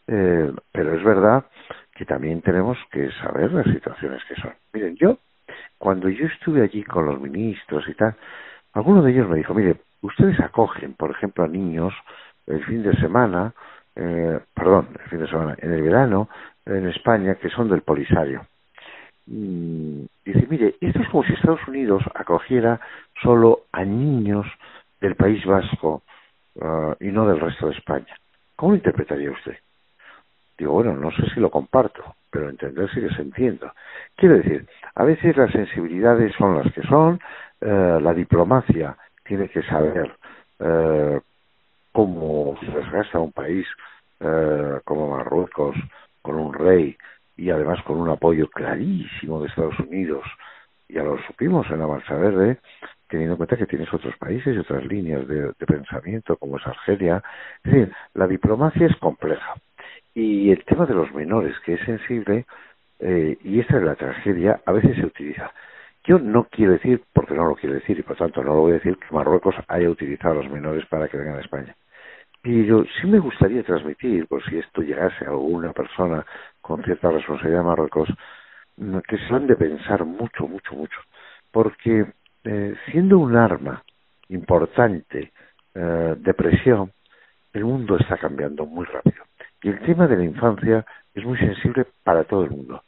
eh, 0.08 0.52
pero 0.72 0.96
es 0.96 1.04
verdad 1.04 1.46
que 1.94 2.06
también 2.06 2.42
tenemos 2.42 2.78
que 2.92 3.12
saber 3.22 3.52
las 3.52 3.66
situaciones 3.66 4.24
que 4.26 4.36
son. 4.36 4.54
Miren, 4.74 4.96
yo, 4.96 5.18
cuando 5.78 6.10
yo 6.10 6.26
estuve 6.26 6.64
allí 6.64 6.84
con 6.84 7.06
los 7.06 7.20
ministros 7.20 7.88
y 7.88 7.94
tal, 7.94 8.16
alguno 8.74 9.02
de 9.02 9.12
ellos 9.12 9.30
me 9.30 9.38
dijo, 9.38 9.54
mire, 9.54 9.76
ustedes 10.02 10.40
acogen, 10.40 10.94
por 10.94 11.12
ejemplo, 11.12 11.44
a 11.44 11.48
niños 11.48 11.94
el 12.46 12.64
fin 12.66 12.84
de 12.84 12.96
semana 12.98 13.54
eh, 14.00 14.40
perdón, 14.54 14.90
el 15.04 15.10
fin 15.10 15.20
de 15.20 15.28
semana, 15.28 15.56
en 15.58 15.74
el 15.74 15.82
verano, 15.82 16.30
en 16.66 16.88
España, 16.88 17.36
que 17.36 17.50
son 17.50 17.68
del 17.68 17.82
Polisario. 17.82 18.46
Dice, 19.28 20.48
mire, 20.50 20.76
esto 20.80 21.02
es 21.02 21.10
como 21.10 21.24
si 21.24 21.34
Estados 21.34 21.68
Unidos 21.68 22.02
acogiera 22.16 22.80
solo 23.22 23.62
a 23.74 23.84
niños 23.84 24.48
del 25.02 25.16
País 25.16 25.46
Vasco 25.46 26.02
uh, 26.56 26.94
y 27.00 27.08
no 27.08 27.28
del 27.28 27.40
resto 27.40 27.68
de 27.68 27.76
España. 27.76 28.16
¿Cómo 28.56 28.72
lo 28.72 28.78
interpretaría 28.78 29.32
usted? 29.32 29.58
Digo, 30.58 30.74
bueno, 30.74 30.96
no 30.96 31.12
sé 31.12 31.30
si 31.34 31.40
lo 31.40 31.52
comparto, 31.52 32.16
pero 32.32 32.50
entender 32.50 32.90
sí 32.92 33.02
que 33.02 33.14
se 33.14 33.22
entiendo. 33.22 33.72
Quiero 34.16 34.38
decir, 34.38 34.66
a 34.96 35.04
veces 35.04 35.36
las 35.36 35.52
sensibilidades 35.52 36.34
son 36.36 36.58
las 36.58 36.72
que 36.74 36.82
son, 36.84 37.20
uh, 37.62 38.00
la 38.00 38.14
diplomacia 38.14 38.98
tiene 39.26 39.50
que 39.50 39.62
saber 39.64 40.16
uh, 40.60 41.20
cómo 41.92 42.58
se 42.62 42.72
desgasta 42.72 43.20
un 43.20 43.32
país 43.32 43.68
eh, 44.20 44.80
como 44.84 45.16
Marruecos 45.16 45.76
con 46.22 46.36
un 46.36 46.54
rey 46.54 46.98
y 47.38 47.52
además 47.52 47.82
con 47.84 47.98
un 48.00 48.10
apoyo 48.10 48.50
clarísimo 48.50 49.42
de 49.42 49.48
Estados 49.48 49.80
Unidos, 49.80 50.24
ya 50.90 51.04
lo 51.04 51.18
supimos 51.24 51.70
en 51.70 51.80
la 51.80 51.88
Marcha 51.88 52.16
Verde, 52.16 52.58
teniendo 53.08 53.34
en 53.34 53.38
cuenta 53.38 53.58
que 53.58 53.66
tienes 53.66 53.94
otros 53.94 54.16
países 54.18 54.56
y 54.56 54.60
otras 54.60 54.86
líneas 54.86 55.28
de, 55.28 55.54
pensamiento 55.66 56.38
como 56.38 56.58
es 56.58 56.66
Argelia. 56.66 57.24
Es 57.64 57.72
decir, 57.72 57.94
la 58.14 58.28
diplomacia 58.28 58.88
es 58.88 58.96
compleja. 58.98 59.56
Y 60.14 60.50
el 60.52 60.64
tema 60.66 60.86
de 60.86 60.96
los 60.96 61.14
menores, 61.14 61.56
que 61.66 61.74
es 61.74 61.82
sensible, 61.82 62.46
eh, 63.00 63.38
y 63.44 63.60
esta 63.60 63.78
es 63.78 63.84
la 63.84 63.96
tragedia, 63.96 64.62
a 64.66 64.72
veces 64.72 64.96
se 64.96 65.06
utiliza. 65.06 65.52
Yo 66.06 66.20
no 66.20 66.46
quiero 66.46 66.72
decir, 66.72 67.04
porque 67.14 67.36
no 67.36 67.46
lo 67.46 67.56
quiero 67.56 67.76
decir, 67.76 68.00
y 68.00 68.02
por 68.02 68.16
tanto 68.16 68.42
no 68.42 68.56
lo 68.56 68.62
voy 68.62 68.72
a 68.72 68.76
decir, 68.76 68.98
que 68.98 69.14
Marruecos 69.14 69.56
haya 69.68 69.90
utilizado 69.90 70.40
a 70.40 70.44
los 70.44 70.52
menores 70.52 70.86
para 70.88 71.08
que 71.08 71.18
vengan 71.18 71.38
a 71.38 71.42
España. 71.42 71.76
Pero 72.42 72.86
sí 72.86 73.08
me 73.08 73.20
gustaría 73.20 73.62
transmitir, 73.64 74.26
por 74.28 74.44
si 74.46 74.58
esto 74.58 74.82
llegase 74.82 75.26
a 75.26 75.32
alguna 75.32 75.74
persona 75.74 76.26
con 76.68 76.84
cierta 76.84 77.10
responsabilidad 77.10 77.62
de 77.62 77.66
Marruecos, 77.66 78.10
que 79.08 79.18
se 79.18 79.34
han 79.34 79.48
de 79.48 79.56
pensar 79.56 80.04
mucho, 80.06 80.48
mucho, 80.48 80.76
mucho. 80.76 81.00
Porque 81.52 82.06
eh, 82.44 82.76
siendo 82.92 83.18
un 83.20 83.36
arma 83.36 83.84
importante 84.30 85.32
eh, 85.74 86.16
de 86.18 86.34
presión, 86.34 86.92
el 87.54 87.64
mundo 87.64 87.98
está 87.98 88.18
cambiando 88.18 88.66
muy 88.66 88.86
rápido. 88.86 89.24
Y 89.64 89.70
el 89.70 89.80
tema 89.80 90.08
de 90.08 90.18
la 90.18 90.26
infancia 90.26 90.86
es 91.16 91.24
muy 91.24 91.38
sensible 91.38 91.86
para 92.04 92.26
todo 92.26 92.44
el 92.44 92.52
mundo. 92.52 92.84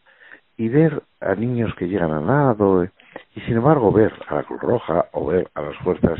Y 0.57 0.67
ver 0.67 1.01
a 1.21 1.33
niños 1.36 1.74
que 1.75 1.88
llegan 1.88 2.12
al 2.12 2.27
lado, 2.27 2.83
y 2.83 3.41
sin 3.41 3.55
embargo 3.55 3.91
ver 3.91 4.13
a 4.27 4.36
la 4.36 4.43
Cruz 4.43 4.62
Roja 4.62 5.05
o 5.13 5.27
ver 5.27 5.50
a 5.55 5.62
las 5.62 5.77
Fuerzas 5.77 6.19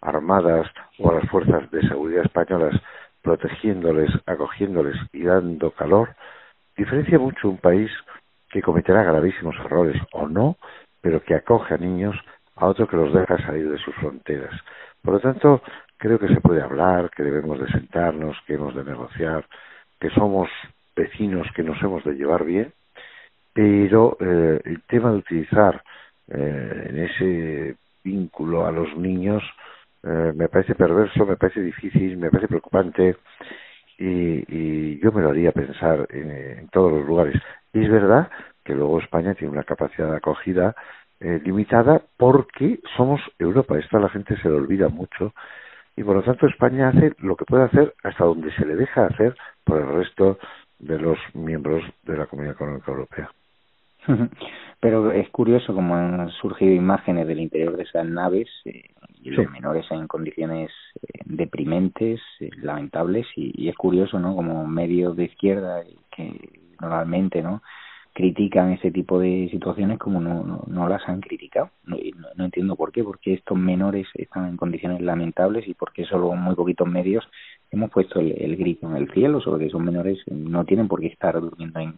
Armadas 0.00 0.68
o 0.98 1.10
a 1.10 1.14
las 1.14 1.28
Fuerzas 1.28 1.70
de 1.72 1.82
Seguridad 1.82 2.24
Españolas 2.24 2.80
protegiéndoles, 3.22 4.10
acogiéndoles 4.26 4.96
y 5.12 5.24
dando 5.24 5.72
calor, 5.72 6.14
diferencia 6.80 7.18
mucho 7.18 7.50
un 7.50 7.58
país 7.58 7.90
que 8.50 8.62
cometerá 8.62 9.02
gravísimos 9.02 9.54
errores 9.56 10.00
o 10.12 10.26
no, 10.26 10.56
pero 11.02 11.22
que 11.22 11.34
acoge 11.34 11.74
a 11.74 11.78
niños 11.78 12.16
a 12.56 12.66
otro 12.66 12.88
que 12.88 12.96
los 12.96 13.12
deja 13.12 13.36
salir 13.46 13.70
de 13.70 13.78
sus 13.78 13.94
fronteras. 13.96 14.54
Por 15.02 15.14
lo 15.14 15.20
tanto, 15.20 15.62
creo 15.98 16.18
que 16.18 16.28
se 16.28 16.40
puede 16.40 16.62
hablar, 16.62 17.10
que 17.10 17.22
debemos 17.22 17.60
de 17.60 17.68
sentarnos, 17.68 18.36
que 18.46 18.54
hemos 18.54 18.74
de 18.74 18.84
negociar, 18.84 19.44
que 20.00 20.08
somos 20.10 20.48
vecinos 20.96 21.46
que 21.54 21.62
nos 21.62 21.80
hemos 21.82 22.02
de 22.04 22.14
llevar 22.14 22.44
bien, 22.44 22.72
pero 23.52 24.16
eh, 24.20 24.60
el 24.64 24.82
tema 24.82 25.10
de 25.12 25.18
utilizar 25.18 25.82
eh, 26.28 26.86
en 26.88 26.98
ese 26.98 27.76
vínculo 28.02 28.66
a 28.66 28.72
los 28.72 28.96
niños 28.96 29.42
eh, 30.02 30.32
me 30.34 30.48
parece 30.48 30.74
perverso, 30.74 31.26
me 31.26 31.36
parece 31.36 31.60
difícil, 31.60 32.16
me 32.16 32.30
parece 32.30 32.48
preocupante 32.48 33.16
y, 34.00 34.44
y 34.48 34.98
yo 35.00 35.12
me 35.12 35.20
lo 35.20 35.28
haría 35.28 35.52
pensar 35.52 36.08
en, 36.10 36.68
todos 36.68 36.90
los 36.92 37.06
lugares. 37.06 37.40
Y 37.72 37.84
es 37.84 37.90
verdad 37.90 38.30
que 38.64 38.74
luego 38.74 38.98
España 38.98 39.34
tiene 39.34 39.52
una 39.52 39.62
capacidad 39.62 40.10
de 40.10 40.16
acogida 40.16 40.74
eh, 41.20 41.40
limitada 41.44 42.00
porque 42.16 42.80
somos 42.96 43.20
Europa. 43.38 43.78
Esto 43.78 43.98
a 43.98 44.00
la 44.00 44.08
gente 44.08 44.36
se 44.40 44.48
le 44.48 44.54
olvida 44.54 44.88
mucho 44.88 45.34
y 45.96 46.02
por 46.02 46.16
lo 46.16 46.22
tanto 46.22 46.46
España 46.46 46.88
hace 46.88 47.12
lo 47.18 47.36
que 47.36 47.44
puede 47.44 47.64
hacer 47.64 47.94
hasta 48.02 48.24
donde 48.24 48.50
se 48.52 48.64
le 48.64 48.74
deja 48.74 49.06
hacer 49.06 49.36
por 49.64 49.78
el 49.78 49.88
resto 49.88 50.38
de 50.78 50.98
los 50.98 51.18
miembros 51.34 51.84
de 52.04 52.16
la 52.16 52.26
Comunidad 52.26 52.54
Económica 52.54 52.90
Europea. 52.90 53.30
Pero 54.80 55.12
es 55.12 55.28
curioso 55.30 55.74
como 55.74 55.94
han 55.94 56.30
surgido 56.30 56.72
imágenes 56.72 57.26
del 57.26 57.40
interior 57.40 57.76
de 57.76 57.82
esas 57.82 58.06
naves 58.06 58.48
eh, 58.64 58.90
y 59.22 59.30
los 59.30 59.50
menores 59.50 59.84
en 59.90 60.06
condiciones 60.06 60.70
eh, 61.02 61.20
deprimentes, 61.26 62.20
eh, 62.40 62.48
lamentables, 62.62 63.26
y, 63.36 63.68
es 63.68 63.76
curioso, 63.76 64.18
¿no? 64.18 64.34
Como 64.34 64.66
medios 64.66 65.16
de 65.16 65.24
izquierda 65.24 65.82
que 66.14 66.48
normalmente, 66.80 67.42
¿no? 67.42 67.62
critican 68.12 68.72
ese 68.72 68.90
tipo 68.90 69.20
de 69.20 69.48
situaciones 69.52 69.98
como 69.98 70.20
no, 70.20 70.64
no, 70.66 70.88
las 70.88 71.08
han 71.08 71.20
criticado. 71.20 71.70
No, 71.84 71.96
no, 72.34 72.44
entiendo 72.44 72.74
por 72.74 72.90
qué, 72.90 73.04
porque 73.04 73.34
estos 73.34 73.56
menores 73.56 74.08
están 74.14 74.48
en 74.48 74.56
condiciones 74.56 75.00
lamentables 75.00 75.66
y 75.68 75.74
porque 75.74 76.04
solo 76.04 76.32
muy 76.34 76.56
poquitos 76.56 76.88
medios 76.88 77.24
hemos 77.70 77.88
puesto 77.90 78.18
el, 78.18 78.32
el 78.32 78.56
grito 78.56 78.88
en 78.88 78.96
el 78.96 79.10
cielo 79.12 79.40
sobre 79.40 79.60
que 79.60 79.68
esos 79.68 79.80
menores 79.80 80.18
no 80.26 80.64
tienen 80.64 80.88
por 80.88 81.00
qué 81.00 81.06
estar 81.06 81.40
durmiendo 81.40 81.78
en, 81.78 81.94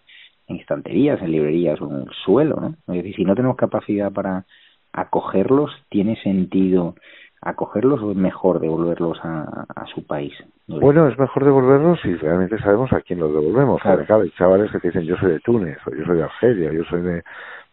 en 0.52 0.61
estanterías, 0.61 1.21
en 1.23 1.32
librerías 1.32 1.80
o 1.80 1.90
en 1.90 2.02
el 2.02 2.11
suelo, 2.25 2.56
¿no? 2.61 2.68
Es 2.94 3.02
decir, 3.02 3.16
si 3.16 3.25
no 3.25 3.35
tenemos 3.35 3.56
capacidad 3.56 4.12
para 4.12 4.44
acogerlos, 4.92 5.71
¿tiene 5.88 6.16
sentido 6.23 6.94
acogerlos 7.40 8.00
o 8.02 8.12
es 8.12 8.16
mejor 8.16 8.61
devolverlos 8.61 9.18
a, 9.25 9.66
a 9.75 9.87
su 9.87 10.06
país? 10.06 10.32
Bueno, 10.68 11.09
es 11.09 11.18
mejor 11.18 11.44
devolverlos 11.44 12.00
si 12.00 12.14
realmente 12.14 12.59
sabemos 12.59 12.92
a 12.92 13.00
quién 13.00 13.18
los 13.18 13.32
devolvemos. 13.32 13.82
Claro, 13.82 14.04
claro 14.06 14.23
hay 14.23 14.30
chavales 14.30 14.71
que 14.71 14.78
te 14.78 14.88
dicen 14.88 15.04
yo 15.04 15.16
soy 15.16 15.32
de 15.32 15.40
Túnez, 15.40 15.78
o 15.87 15.90
yo 15.90 16.04
soy 16.04 16.16
de 16.18 16.23
Argelia, 16.23 16.73
yo 16.73 16.85
soy 16.85 17.02
de... 17.02 17.23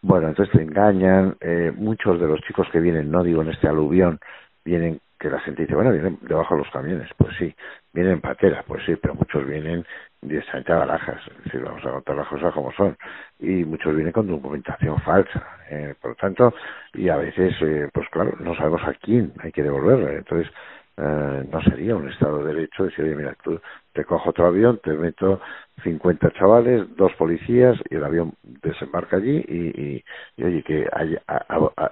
Bueno, 0.02 0.28
entonces 0.28 0.52
te 0.56 0.62
engañan. 0.62 1.36
Eh, 1.40 1.72
muchos 1.76 2.18
de 2.18 2.26
los 2.26 2.40
chicos 2.40 2.66
que 2.72 2.80
vienen, 2.80 3.10
no 3.10 3.22
digo 3.22 3.42
en 3.42 3.50
este 3.50 3.68
aluvión, 3.68 4.18
vienen 4.64 5.00
que 5.20 5.28
la 5.28 5.38
gente 5.40 5.62
dice, 5.62 5.74
bueno, 5.74 5.92
vienen 5.92 6.18
debajo 6.22 6.54
de 6.54 6.62
los 6.62 6.70
camiones. 6.72 7.08
Pues 7.16 7.36
sí, 7.36 7.54
vienen 7.92 8.14
en 8.14 8.20
patera, 8.22 8.64
pues 8.66 8.82
sí, 8.86 8.96
pero 8.96 9.14
muchos 9.14 9.46
vienen 9.46 9.84
directamente 10.22 10.72
a 10.72 10.78
barajas, 10.78 11.20
es 11.28 11.44
decir, 11.44 11.62
vamos 11.62 11.84
a 11.84 11.90
contar 11.90 12.16
las 12.16 12.28
cosas 12.28 12.54
como 12.54 12.72
son. 12.72 12.96
Y 13.38 13.64
muchos 13.64 13.94
vienen 13.94 14.12
con 14.12 14.26
documentación 14.26 14.98
falsa. 15.02 15.46
Eh, 15.70 15.94
por 16.00 16.12
lo 16.12 16.16
tanto, 16.16 16.54
y 16.94 17.08
a 17.10 17.16
veces, 17.16 17.54
eh, 17.60 17.88
pues 17.92 18.08
claro, 18.10 18.34
no 18.40 18.56
sabemos 18.56 18.82
a 18.82 18.94
quién 18.94 19.32
hay 19.40 19.52
que 19.52 19.62
devolverle. 19.62 20.16
Entonces, 20.16 20.50
eh, 20.96 21.48
no 21.52 21.62
sería 21.62 21.96
un 21.96 22.08
Estado 22.08 22.42
de 22.42 22.54
Derecho 22.54 22.84
decir, 22.84 23.04
oye, 23.04 23.14
mira, 23.14 23.36
tú 23.44 23.60
te 23.92 24.04
cojo 24.04 24.30
otro 24.30 24.46
avión, 24.46 24.80
te 24.82 24.92
meto 24.92 25.40
50 25.82 26.30
chavales, 26.32 26.96
dos 26.96 27.12
policías 27.14 27.78
y 27.90 27.96
el 27.96 28.04
avión 28.04 28.32
desembarca 28.42 29.16
allí 29.16 29.44
y, 29.48 30.02
y, 30.36 30.44
oye, 30.44 30.62
que 30.62 30.86
a, 30.92 31.34
a, 31.34 31.90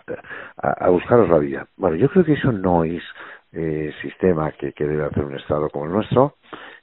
a, 0.57 0.89
buscaros 0.91 1.29
la 1.29 1.39
vida. 1.39 1.67
Bueno, 1.77 1.97
yo 1.97 2.09
creo 2.09 2.25
que 2.25 2.35
eso 2.35 2.53
no 2.53 2.85
es 2.85 3.03
eh, 3.53 3.93
sistema 4.03 4.53
que, 4.53 4.73
que 4.73 4.85
debe 4.85 5.05
hacer 5.05 5.25
un 5.25 5.37
Estado 5.37 5.71
como 5.71 5.87
el 5.87 5.93
nuestro 5.93 6.35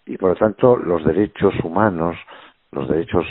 y 0.05 0.17
por 0.17 0.29
lo 0.29 0.35
tanto 0.35 0.77
los 0.77 1.03
derechos 1.03 1.53
humanos, 1.63 2.17
los 2.71 2.87
derechos 2.87 3.25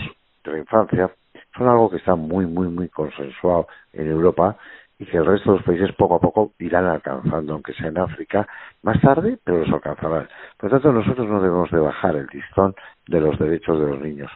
de 0.45 0.53
la 0.53 0.59
infancia, 0.59 1.11
son 1.57 1.69
algo 1.69 1.91
que 1.91 1.99
está 1.99 2.15
muy, 2.17 2.47
muy, 2.47 2.69
muy 2.69 2.89
consensuado 2.89 3.69
en 3.93 4.09
Europa 4.09 4.57
y 5.05 5.07
que 5.07 5.19
el 5.19 5.27
resto 5.27 5.51
de 5.51 5.57
los 5.59 5.67
países 5.67 5.95
poco 5.97 6.15
a 6.15 6.21
poco 6.21 6.53
irán 6.59 6.87
alcanzando, 6.87 7.53
aunque 7.53 7.75
sea 7.75 7.89
en 7.89 7.99
África, 7.99 8.49
más 8.83 8.99
tarde, 9.03 9.39
pero 9.45 9.59
los 9.59 9.73
alcanzarán. 9.73 10.29
Por 10.57 10.71
lo 10.73 10.81
tanto, 10.81 10.93
nosotros 10.93 11.29
no 11.29 11.43
debemos 11.43 11.71
de 11.71 11.79
bajar 11.79 12.17
el 12.17 12.27
listón 12.33 12.75
de 13.07 13.21
los 13.21 13.39
derechos 13.39 13.79
de 13.79 13.87
los 13.87 14.01
niños. 14.01 14.31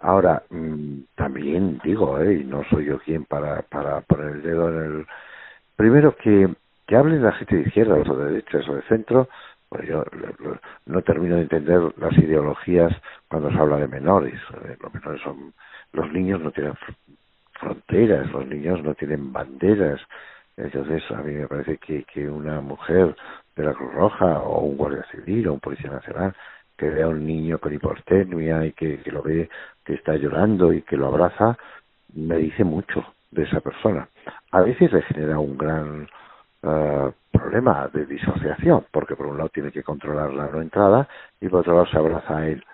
Ahora, 0.00 0.44
mmm, 0.50 1.00
también 1.16 1.80
digo, 1.82 2.20
eh, 2.20 2.40
y 2.42 2.44
no 2.44 2.62
soy 2.70 2.84
yo 2.84 3.00
quien 3.00 3.24
para, 3.24 3.62
para 3.62 4.00
poner 4.02 4.36
el 4.36 4.42
dedo 4.42 4.68
en 4.68 4.84
el... 4.84 5.06
Primero, 5.74 6.14
que, 6.16 6.48
que 6.86 6.96
hablen 6.96 7.24
la 7.24 7.32
gente 7.32 7.56
de 7.56 7.62
izquierda 7.62 7.96
o 7.96 8.16
de 8.16 8.32
derecha 8.32 8.58
o 8.70 8.74
de 8.76 8.82
centro, 8.82 9.28
pues 9.68 9.88
yo 9.88 10.04
no 10.86 11.02
termino 11.02 11.36
de 11.36 11.42
entender 11.42 11.80
las 11.98 12.16
ideologías 12.16 12.92
cuando 13.28 13.50
se 13.50 13.58
habla 13.58 13.78
de 13.78 13.88
menores. 13.88 14.40
Eh, 14.64 14.76
los 14.80 14.94
menores 14.94 15.20
son... 15.22 15.52
Los 15.92 16.12
niños 16.12 16.40
no 16.40 16.52
tienen 16.52 16.74
fronteras, 17.58 18.30
los 18.32 18.46
niños 18.46 18.82
no 18.82 18.94
tienen 18.94 19.32
banderas. 19.32 20.00
Entonces, 20.56 21.02
a 21.10 21.22
mí 21.22 21.34
me 21.34 21.46
parece 21.46 21.78
que, 21.78 22.04
que 22.04 22.28
una 22.28 22.60
mujer 22.60 23.14
de 23.54 23.64
la 23.64 23.74
Cruz 23.74 23.92
Roja 23.94 24.40
o 24.40 24.60
un 24.60 24.76
guardia 24.76 25.04
civil 25.10 25.48
o 25.48 25.54
un 25.54 25.60
policía 25.60 25.90
nacional 25.90 26.34
que 26.76 26.90
vea 26.90 27.06
a 27.06 27.08
un 27.08 27.26
niño 27.26 27.58
con 27.58 27.74
hipotermia 27.74 28.64
y 28.64 28.72
que, 28.72 29.00
que 29.00 29.10
lo 29.10 29.22
ve 29.22 29.48
que 29.84 29.94
está 29.94 30.14
llorando 30.16 30.72
y 30.72 30.82
que 30.82 30.96
lo 30.96 31.08
abraza, 31.08 31.58
me 32.14 32.36
dice 32.36 32.64
mucho 32.64 33.04
de 33.30 33.42
esa 33.42 33.60
persona. 33.60 34.08
A 34.52 34.62
veces 34.62 34.92
le 34.92 35.02
genera 35.02 35.38
un 35.38 35.58
gran 35.58 36.08
uh, 36.62 37.12
problema 37.32 37.88
de 37.92 38.06
disociación, 38.06 38.84
porque 38.90 39.16
por 39.16 39.26
un 39.26 39.38
lado 39.38 39.48
tiene 39.50 39.72
que 39.72 39.82
controlar 39.82 40.32
la 40.32 40.46
no 40.46 40.62
entrada 40.62 41.08
y 41.40 41.48
por 41.48 41.60
otro 41.60 41.74
lado 41.74 41.86
se 41.86 41.98
abraza 41.98 42.38
a 42.38 42.46
él. 42.48 42.64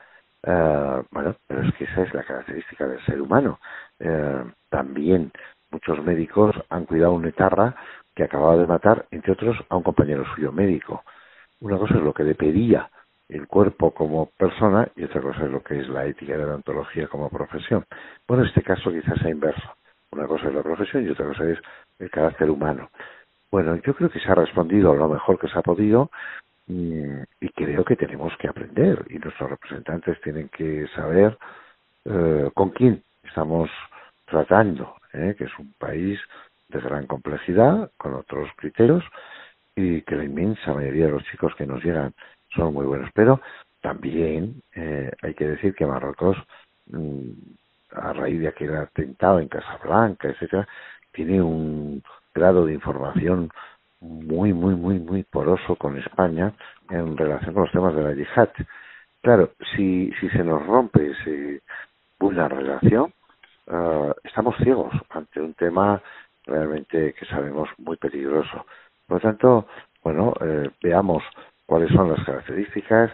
Uh, 0.47 1.03
bueno, 1.11 1.35
pero 1.47 1.63
es 1.63 1.75
que 1.75 1.85
esa 1.85 2.03
es 2.03 2.13
la 2.13 2.23
característica 2.23 2.87
del 2.87 3.03
ser 3.07 3.21
humano. 3.21 3.59
Uh, 3.99 4.51
también 4.69 5.33
muchos 5.71 6.05
médicos 6.05 6.55
han 6.69 6.85
cuidado 6.85 7.13
a 7.13 7.17
un 7.17 7.27
etarra 7.27 7.75
que 8.15 8.25
acababa 8.25 8.57
de 8.57 8.67
matar, 8.67 9.07
entre 9.11 9.33
otros, 9.33 9.57
a 9.71 9.77
un 9.77 9.83
compañero 9.83 10.25
suyo 10.35 10.53
médico. 10.53 11.03
Una 11.61 11.79
cosa 11.79 11.95
es 11.95 12.03
lo 12.03 12.13
que 12.13 12.25
le 12.25 12.35
pedía 12.35 12.91
el 13.29 13.47
cuerpo 13.47 13.93
como 13.93 14.27
persona 14.37 14.87
y 14.97 15.05
otra 15.05 15.23
cosa 15.23 15.45
es 15.45 15.51
lo 15.51 15.63
que 15.63 15.81
es 15.81 15.89
la 15.89 16.05
ética 16.05 16.37
de 16.37 16.45
la 16.45 16.57
ontología 16.57 17.09
como 17.09 17.31
profesión. 17.31 17.85
Bueno, 18.29 18.43
en 18.43 18.51
este 18.51 18.63
caso 18.63 18.91
quizás 18.91 19.19
sea 19.19 19.31
inverso. 19.31 19.75
Una 20.13 20.27
cosa 20.27 20.49
es 20.49 20.55
la 20.55 20.63
profesión 20.63 21.05
y 21.05 21.09
otra 21.09 21.27
cosa 21.27 21.45
es 21.49 21.59
el 21.99 22.11
carácter 22.11 22.51
humano. 22.51 22.91
Bueno, 23.51 23.77
yo 23.77 23.95
creo 23.95 24.11
que 24.11 24.21
se 24.21 24.31
ha 24.31 24.35
respondido 24.35 24.95
lo 24.95 25.09
mejor 25.09 25.39
que 25.39 25.49
se 25.49 25.59
ha 25.59 25.63
podido 25.63 26.11
y 26.67 27.49
creo 27.51 27.85
que 27.85 27.97
tenemos 27.97 28.33
que 28.39 28.49
aprender 28.49 29.05
y 29.11 29.19
nuestros 29.19 29.51
representantes 29.51 30.21
tienen 30.23 30.49
que 30.49 30.87
saber 30.95 31.37
eh, 32.07 32.51
con 32.55 32.71
quién 32.71 33.03
estamos 33.23 33.71
tratando, 34.27 34.97
¿eh? 35.13 35.35
que 35.39 35.45
es 35.45 35.59
un 35.59 35.73
país 35.79 36.21
de 36.69 36.81
gran 36.81 37.07
complejidad, 37.07 37.91
con 37.97 38.15
otros 38.15 38.49
criterios, 38.57 39.05
y 39.77 40.03
que 40.03 40.17
la 40.17 40.25
inmensa 40.25 40.75
mayoría 40.75 41.07
de 41.07 41.13
los 41.13 41.25
chicos 41.25 41.55
que 41.57 41.67
nos 41.67 41.83
llegan 41.83 42.15
son 42.55 42.75
muy 42.75 42.87
buenos. 42.87 43.11
Pero 43.15 43.41
también 43.81 44.63
eh, 44.75 45.11
hay 45.23 45.35
que 45.35 45.49
decir 45.49 45.75
que 45.75 45.87
Marruecos, 45.87 46.37
mm, 46.87 47.31
a 47.93 48.13
raíz 48.13 48.41
de 48.41 48.49
aquel 48.49 48.77
atentado 48.77 49.41
en 49.41 49.49
Casablanca, 49.49 50.29
etcétera, 50.29 50.67
tiene 51.13 51.41
un 51.41 52.03
grado 52.35 52.67
de 52.67 52.75
información 52.75 53.51
muy, 54.05 54.53
muy, 54.53 54.75
muy, 54.75 54.99
muy 54.99 55.23
poroso 55.23 55.77
con 55.77 55.97
España 55.99 56.53
en 56.91 57.17
relación 57.17 57.55
con 57.55 57.63
los 57.65 57.73
temas 57.73 57.95
de 57.95 58.03
la 58.03 58.15
yihad. 58.15 58.51
Claro, 59.23 59.51
si, 59.75 60.13
si 60.21 60.29
se 60.29 60.45
nos 60.45 60.65
rompe 60.67 61.11
ese, 61.11 61.63
una 62.21 62.49
relación, 62.49 63.13
uh, 63.67 64.13
estamos 64.23 64.57
ciegos 64.59 64.93
ante 65.11 65.41
un 65.41 65.55
tema 65.55 66.03
realmente 66.47 67.15
que 67.15 67.27
sabemos 67.27 67.69
muy 67.79 67.97
peligroso. 67.97 68.67
Por 69.07 69.17
lo 69.17 69.21
tanto, 69.21 69.67
bueno, 70.03 70.35
eh, 70.41 70.71
veamos 70.83 71.23
cuáles 71.67 71.91
son 71.91 72.11
las 72.11 72.25
características, 72.25 73.11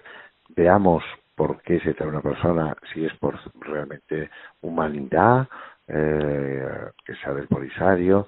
veamos 0.49 1.05
por 1.37 1.63
qué 1.63 1.81
se 1.81 1.95
trae 1.95 2.09
una 2.09 2.21
persona, 2.21 2.77
si 2.93 3.05
es 3.05 3.15
por 3.15 3.39
realmente 3.61 4.31
humanidad, 4.63 5.49
eh, 5.87 6.91
que 7.05 7.15
sea 7.17 7.33
del 7.35 7.47
Polisario, 7.47 8.27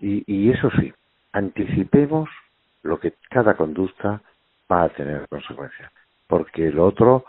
y, 0.00 0.24
y 0.26 0.50
eso 0.50 0.70
sí, 0.78 0.92
anticipemos 1.34 2.30
lo 2.82 2.98
que 2.98 3.14
cada 3.28 3.54
conducta 3.54 4.22
va 4.70 4.84
a 4.84 4.88
tener 4.88 5.28
consecuencias, 5.28 5.92
porque 6.26 6.70
lo 6.70 6.86
otro 6.86 7.24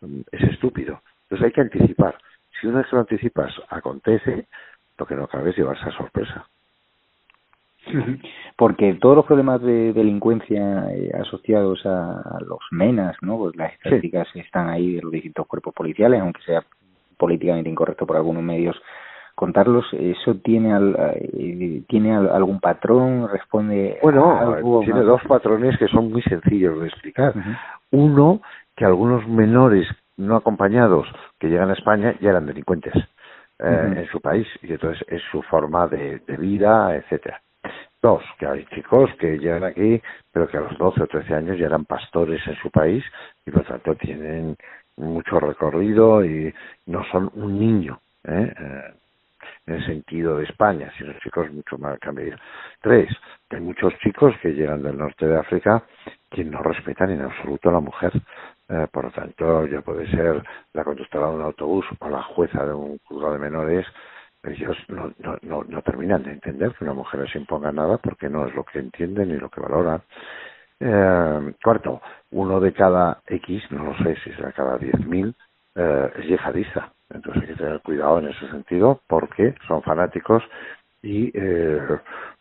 mm, 0.00 0.20
es 0.32 0.42
estúpido. 0.50 1.00
Entonces 1.22 1.46
hay 1.46 1.52
que 1.52 1.60
anticipar. 1.60 2.16
Si 2.60 2.66
una 2.66 2.78
vez 2.78 2.88
que 2.88 2.96
lo 2.96 3.00
anticipas 3.00 3.52
acontece, 3.68 4.46
lo 4.98 5.06
que 5.06 5.14
no 5.14 5.28
cabe 5.28 5.50
es 5.50 5.56
llevarse 5.56 5.88
a 5.88 5.92
sorpresa. 5.92 6.46
Porque 8.56 8.94
todos 8.94 9.16
los 9.16 9.24
problemas 9.24 9.62
de 9.62 9.92
delincuencia 9.92 10.92
eh, 10.92 11.10
asociados 11.18 11.84
a, 11.86 12.38
los 12.46 12.60
MENAS, 12.70 13.16
¿no? 13.22 13.38
Pues 13.38 13.56
las 13.56 13.72
estadísticas 13.72 14.28
están 14.34 14.68
ahí 14.68 14.96
de 14.96 15.02
los 15.02 15.12
distintos 15.12 15.46
cuerpos 15.46 15.72
policiales, 15.72 16.20
aunque 16.20 16.42
sea 16.42 16.62
políticamente 17.16 17.70
incorrecto 17.70 18.06
por 18.06 18.16
algunos 18.16 18.42
medios 18.42 18.76
contarlos, 19.40 19.86
¿eso 19.94 20.34
tiene 20.34 20.70
eh, 20.98 21.82
tiene 21.88 22.14
algún 22.14 22.60
patrón? 22.60 23.26
¿Responde 23.32 23.98
Bueno, 24.02 24.82
tiene 24.84 25.00
dos 25.00 25.22
patrones 25.26 25.78
que 25.78 25.88
son 25.88 26.10
muy 26.10 26.20
sencillos 26.20 26.78
de 26.78 26.88
explicar. 26.88 27.32
Uno, 27.90 28.42
que 28.76 28.84
algunos 28.84 29.26
menores 29.26 29.88
no 30.18 30.36
acompañados 30.36 31.06
que 31.38 31.48
llegan 31.48 31.70
a 31.70 31.72
España 31.72 32.14
ya 32.20 32.28
eran 32.28 32.44
delincuentes 32.44 32.92
eh, 33.58 33.94
en 33.96 34.06
su 34.08 34.20
país 34.20 34.46
y 34.60 34.72
entonces 34.72 35.02
es 35.08 35.22
su 35.32 35.40
forma 35.44 35.86
de, 35.86 36.18
de 36.18 36.36
vida, 36.36 36.94
etcétera. 36.94 37.40
Dos, 38.02 38.22
que 38.38 38.46
hay 38.46 38.66
chicos 38.74 39.08
que 39.18 39.38
llegan 39.38 39.64
aquí, 39.64 40.02
pero 40.30 40.48
que 40.48 40.58
a 40.58 40.60
los 40.60 40.76
12 40.76 41.02
o 41.02 41.06
13 41.06 41.34
años 41.34 41.58
ya 41.58 41.64
eran 41.64 41.86
pastores 41.86 42.46
en 42.46 42.56
su 42.56 42.70
país 42.70 43.02
y 43.46 43.50
por 43.50 43.64
tanto 43.64 43.94
tienen 43.94 44.54
mucho 44.98 45.40
recorrido 45.40 46.22
y 46.26 46.52
no 46.84 47.02
son 47.10 47.30
un 47.34 47.58
niño 47.58 48.00
¿eh? 48.24 48.52
En 49.66 49.74
el 49.74 49.86
sentido 49.86 50.38
de 50.38 50.44
España, 50.44 50.92
sino 50.98 51.12
chicos 51.22 51.52
mucho 51.52 51.78
más 51.78 51.98
cambiados. 51.98 52.40
Tres, 52.80 53.08
que 53.48 53.56
hay 53.56 53.62
muchos 53.62 53.92
chicos 53.98 54.34
que 54.42 54.52
llegan 54.52 54.82
del 54.82 54.98
norte 54.98 55.26
de 55.26 55.38
África 55.38 55.82
que 56.30 56.44
no 56.44 56.62
respetan 56.62 57.10
en 57.10 57.22
absoluto 57.22 57.68
a 57.68 57.72
la 57.72 57.80
mujer. 57.80 58.12
Eh, 58.68 58.86
por 58.92 59.04
lo 59.04 59.10
tanto, 59.10 59.66
ya 59.66 59.80
puede 59.80 60.08
ser 60.10 60.42
la 60.72 60.84
conductora 60.84 61.28
de 61.28 61.34
un 61.34 61.42
autobús 61.42 61.86
o 61.98 62.08
la 62.08 62.22
jueza 62.22 62.64
de 62.64 62.72
un 62.72 62.98
juzgado 62.98 63.34
de 63.34 63.38
menores 63.40 63.86
ellos 64.42 64.76
no, 64.88 65.82
terminan 65.82 66.22
de 66.22 66.32
entender 66.32 66.74
que 66.74 66.84
una 66.84 66.94
mujer 66.94 67.20
les 67.20 67.34
imponga 67.36 67.72
nada 67.72 67.98
porque 67.98 68.28
no 68.28 68.46
es 68.46 68.54
lo 68.54 68.64
que 68.64 68.78
entienden 68.78 69.28
ni 69.28 69.36
lo 69.36 69.50
que 69.50 69.60
valoran. 69.60 70.02
Eh, 70.80 71.52
cuarto, 71.62 72.00
uno 72.30 72.58
de 72.58 72.72
cada 72.72 73.20
X, 73.26 73.64
no 73.70 73.84
lo 73.84 73.98
sé 73.98 74.16
si 74.24 74.32
será 74.32 74.52
cada 74.52 74.78
10.000, 74.78 75.34
eh, 75.74 76.10
es 76.16 76.26
yihadista. 76.26 76.92
Entonces 77.10 77.42
hay 77.42 77.48
que 77.48 77.62
tener 77.62 77.80
cuidado 77.80 78.18
en 78.18 78.28
ese 78.28 78.48
sentido 78.48 79.00
porque 79.08 79.54
son 79.66 79.82
fanáticos 79.82 80.42
y 81.02 81.30
eh, 81.34 81.80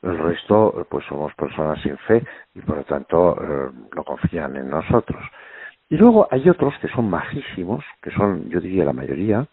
el 0.02 0.18
resto 0.18 0.86
pues 0.90 1.06
somos 1.06 1.34
personas 1.36 1.82
sin 1.82 1.98
fe 2.00 2.24
y 2.54 2.62
por 2.62 2.78
lo 2.78 2.84
tanto 2.84 3.38
eh, 3.42 3.72
no 3.96 4.04
confían 4.04 4.56
en 4.56 4.70
nosotros. 4.70 5.24
Y 5.90 5.98
luego 5.98 6.28
hay 6.30 6.48
otros 6.48 6.76
que 6.80 6.88
son 6.90 7.10
majísimos, 7.10 7.84
que 8.02 8.12
son, 8.12 8.48
yo 8.50 8.62
diría, 8.62 8.86
la 8.86 8.94
mayoría, 8.94 9.48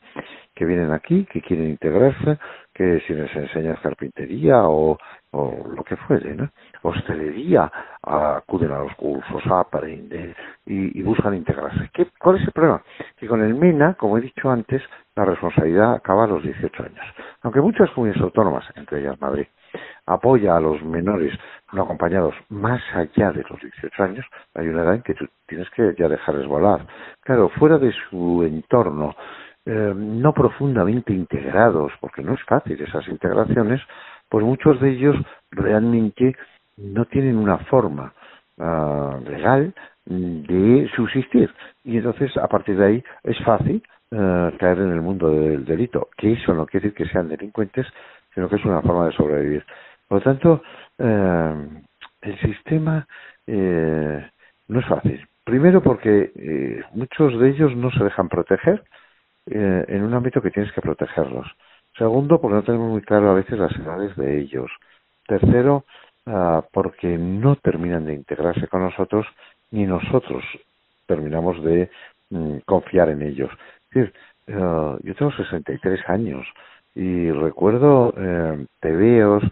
que 0.54 0.66
vienen 0.66 0.92
aquí, 0.92 1.24
que 1.32 1.40
quieren 1.40 1.70
integrarse, 1.70 2.38
que 2.76 3.00
si 3.06 3.14
les 3.14 3.34
enseñas 3.34 3.80
carpintería 3.80 4.64
o, 4.64 4.98
lo 5.32 5.84
que 5.84 5.96
fuere, 5.96 6.34
¿no? 6.34 6.48
hostelería, 6.82 7.70
acuden 8.02 8.72
a 8.72 8.78
los 8.78 8.94
cursos, 8.94 9.42
aprenden 9.50 10.34
y, 10.64 10.98
y 10.98 11.02
buscan 11.02 11.34
integrarse. 11.34 11.90
¿Qué, 11.92 12.06
¿Cuál 12.18 12.36
es 12.36 12.42
el 12.46 12.52
problema? 12.52 12.82
Que 13.16 13.26
con 13.26 13.42
el 13.42 13.54
MENA, 13.54 13.94
como 13.94 14.16
he 14.16 14.22
dicho 14.22 14.50
antes, 14.50 14.82
la 15.14 15.24
responsabilidad 15.24 15.94
acaba 15.94 16.24
a 16.24 16.26
los 16.26 16.42
18 16.42 16.82
años. 16.82 17.04
Aunque 17.42 17.60
muchas 17.60 17.90
comunidades 17.90 18.22
autónomas, 18.22 18.64
entre 18.76 19.00
ellas 19.00 19.20
Madrid, 19.20 19.46
apoya 20.06 20.56
a 20.56 20.60
los 20.60 20.82
menores 20.82 21.32
no 21.72 21.82
acompañados 21.82 22.34
más 22.48 22.80
allá 22.94 23.32
de 23.32 23.44
los 23.48 23.60
18 23.60 24.02
años, 24.02 24.26
hay 24.54 24.68
una 24.68 24.82
edad 24.82 24.94
en 24.94 25.02
que 25.02 25.14
tú 25.14 25.26
tienes 25.46 25.68
que 25.70 25.94
ya 25.98 26.08
dejarles 26.08 26.46
volar. 26.46 26.86
Claro, 27.22 27.48
fuera 27.50 27.78
de 27.78 27.92
su 27.92 28.42
entorno, 28.42 29.14
eh, 29.66 29.92
no 29.94 30.32
profundamente 30.32 31.12
integrados, 31.12 31.92
porque 32.00 32.22
no 32.22 32.34
es 32.34 32.42
fácil 32.44 32.80
esas 32.80 33.06
integraciones, 33.08 33.80
pues 34.28 34.44
muchos 34.44 34.80
de 34.80 34.90
ellos 34.90 35.16
realmente 35.50 36.36
no 36.76 37.04
tienen 37.06 37.36
una 37.36 37.58
forma 37.58 38.12
uh, 38.58 39.20
legal 39.28 39.72
de 40.04 40.88
subsistir. 40.94 41.50
Y 41.84 41.98
entonces, 41.98 42.36
a 42.36 42.48
partir 42.48 42.76
de 42.76 42.86
ahí, 42.86 43.04
es 43.22 43.38
fácil 43.44 43.82
uh, 44.10 44.56
caer 44.58 44.78
en 44.78 44.92
el 44.92 45.00
mundo 45.00 45.30
del 45.30 45.64
delito. 45.64 46.08
Que 46.16 46.32
eso 46.32 46.54
no 46.54 46.66
quiere 46.66 46.88
decir 46.88 47.06
que 47.06 47.12
sean 47.12 47.28
delincuentes, 47.28 47.86
sino 48.34 48.48
que 48.48 48.56
es 48.56 48.64
una 48.64 48.82
forma 48.82 49.06
de 49.06 49.12
sobrevivir. 49.12 49.64
Por 50.08 50.18
lo 50.18 50.24
tanto, 50.24 50.62
uh, 50.98 51.86
el 52.26 52.38
sistema 52.40 53.06
eh, 53.46 54.28
no 54.68 54.80
es 54.80 54.86
fácil. 54.86 55.26
Primero 55.44 55.82
porque 55.82 56.32
eh, 56.34 56.82
muchos 56.92 57.38
de 57.38 57.50
ellos 57.50 57.76
no 57.76 57.90
se 57.92 58.02
dejan 58.02 58.28
proteger 58.28 58.82
eh, 59.46 59.84
en 59.88 60.02
un 60.02 60.14
ámbito 60.14 60.42
que 60.42 60.50
tienes 60.50 60.72
que 60.72 60.80
protegerlos. 60.80 61.46
Segundo, 61.96 62.40
porque 62.40 62.56
no 62.56 62.62
tenemos 62.62 62.90
muy 62.90 63.02
claro 63.02 63.30
a 63.30 63.34
veces 63.34 63.58
las 63.58 63.74
edades 63.76 64.14
de 64.16 64.38
ellos. 64.38 64.70
Tercero, 65.26 65.84
uh, 66.26 66.62
porque 66.72 67.18
no 67.18 67.56
terminan 67.56 68.04
de 68.04 68.14
integrarse 68.14 68.68
con 68.68 68.82
nosotros 68.82 69.26
ni 69.70 69.86
nosotros 69.86 70.44
terminamos 71.06 71.62
de 71.64 71.90
mm, 72.30 72.58
confiar 72.66 73.08
en 73.08 73.22
ellos. 73.22 73.50
Es 73.90 73.94
decir, 73.94 74.14
uh, 74.48 74.98
yo 75.02 75.14
tengo 75.14 75.32
63 75.32 76.00
años 76.08 76.46
y 76.96 77.30
recuerdo 77.30 78.14
eh, 78.16 78.66
tebeos 78.80 79.42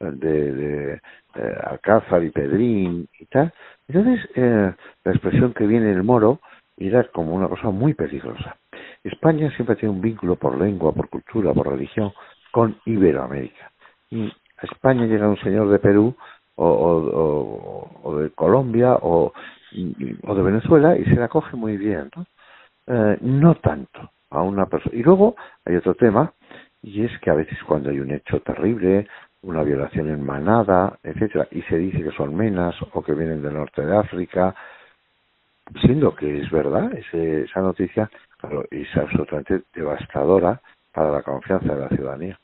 de, 0.00 0.52
de 0.52 0.94
eh, 1.36 1.58
Alcázar 1.64 2.24
y 2.24 2.30
Pedrín 2.30 3.08
y 3.18 3.24
tal. 3.26 3.52
Entonces, 3.86 4.28
eh, 4.34 4.72
la 5.04 5.12
expresión 5.12 5.54
que 5.54 5.66
viene 5.66 5.92
el 5.92 6.02
moro 6.02 6.40
era 6.76 7.04
como 7.04 7.34
una 7.34 7.48
cosa 7.48 7.70
muy 7.70 7.94
peligrosa. 7.94 8.56
España 9.04 9.50
siempre 9.56 9.76
tiene 9.76 9.94
un 9.94 10.00
vínculo 10.00 10.36
por 10.36 10.58
lengua, 10.58 10.92
por 10.92 11.08
cultura, 11.08 11.52
por 11.52 11.68
religión 11.68 12.12
con 12.50 12.76
Iberoamérica. 12.84 13.70
Y 14.10 14.26
a 14.26 14.66
España 14.66 15.06
llega 15.06 15.28
un 15.28 15.38
señor 15.38 15.68
de 15.68 15.78
Perú 15.78 16.14
o, 16.56 18.14
de 18.20 18.30
Colombia 18.30 18.94
o, 18.94 19.32
o, 20.26 20.34
de 20.34 20.42
Venezuela 20.42 20.96
y 20.96 21.04
se 21.04 21.14
la 21.14 21.28
coge 21.28 21.56
muy 21.56 21.76
bien, 21.76 22.10
¿no? 22.16 22.26
Eh, 22.86 23.18
no 23.20 23.54
tanto 23.56 24.10
a 24.30 24.42
una 24.42 24.66
persona. 24.66 24.96
Y 24.96 25.02
luego 25.02 25.36
hay 25.64 25.76
otro 25.76 25.94
tema, 25.94 26.32
y 26.82 27.04
es 27.04 27.16
que 27.20 27.30
a 27.30 27.34
veces 27.34 27.58
cuando 27.66 27.90
hay 27.90 28.00
un 28.00 28.10
hecho 28.10 28.40
terrible, 28.40 29.06
una 29.42 29.62
violación 29.62 30.08
en 30.08 30.24
manada, 30.24 30.98
etcétera, 31.02 31.46
y 31.50 31.62
se 31.62 31.76
dice 31.76 32.02
que 32.02 32.10
son 32.12 32.34
menas 32.34 32.74
o 32.92 33.02
que 33.02 33.14
vienen 33.14 33.42
del 33.42 33.54
norte 33.54 33.84
de 33.84 33.96
África, 33.96 34.54
siendo 35.82 36.14
que 36.14 36.40
es 36.40 36.50
verdad 36.50 36.92
ese, 36.94 37.42
esa 37.42 37.60
noticia, 37.60 38.10
claro, 38.38 38.64
es 38.70 38.88
absolutamente 38.96 39.62
devastadora 39.74 40.60
para 40.92 41.10
la 41.10 41.22
confianza 41.22 41.74
de 41.74 41.80
la 41.80 41.88
ciudadanía. 41.88 42.38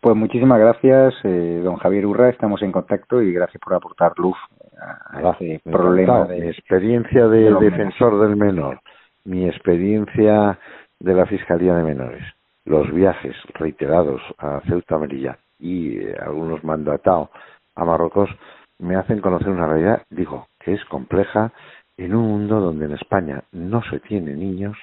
Pues 0.00 0.16
muchísimas 0.16 0.58
gracias, 0.58 1.14
eh, 1.24 1.60
don 1.62 1.76
Javier 1.76 2.06
Urra. 2.06 2.30
Estamos 2.30 2.62
en 2.62 2.72
contacto 2.72 3.20
y 3.20 3.32
gracias 3.32 3.60
por 3.62 3.74
aportar 3.74 4.12
luz 4.16 4.36
a 4.80 5.32
ese 5.38 5.60
problema. 5.64 6.24
De, 6.24 6.40
mi 6.40 6.48
experiencia 6.48 7.28
de, 7.28 7.52
defensor 7.60 8.20
del 8.20 8.36
menor, 8.36 8.80
mi 9.24 9.46
experiencia 9.46 10.58
de 10.98 11.14
la 11.14 11.26
Fiscalía 11.26 11.74
de 11.74 11.82
Menores, 11.82 12.24
los 12.64 12.90
viajes 12.90 13.36
reiterados 13.54 14.22
a 14.38 14.60
Ceuta 14.66 14.96
Melilla 14.96 15.36
y 15.58 15.98
eh, 15.98 16.16
algunos 16.18 16.64
mandatados 16.64 17.28
a 17.74 17.84
Marruecos 17.84 18.30
me 18.78 18.96
hacen 18.96 19.20
conocer 19.20 19.50
una 19.50 19.66
realidad, 19.66 20.02
digo, 20.08 20.46
que 20.58 20.72
es 20.72 20.84
compleja 20.86 21.52
en 21.96 22.14
un 22.14 22.28
mundo 22.28 22.60
donde 22.60 22.86
en 22.86 22.92
España 22.92 23.42
no 23.52 23.82
se 23.82 24.00
tiene 24.00 24.34
niños 24.34 24.76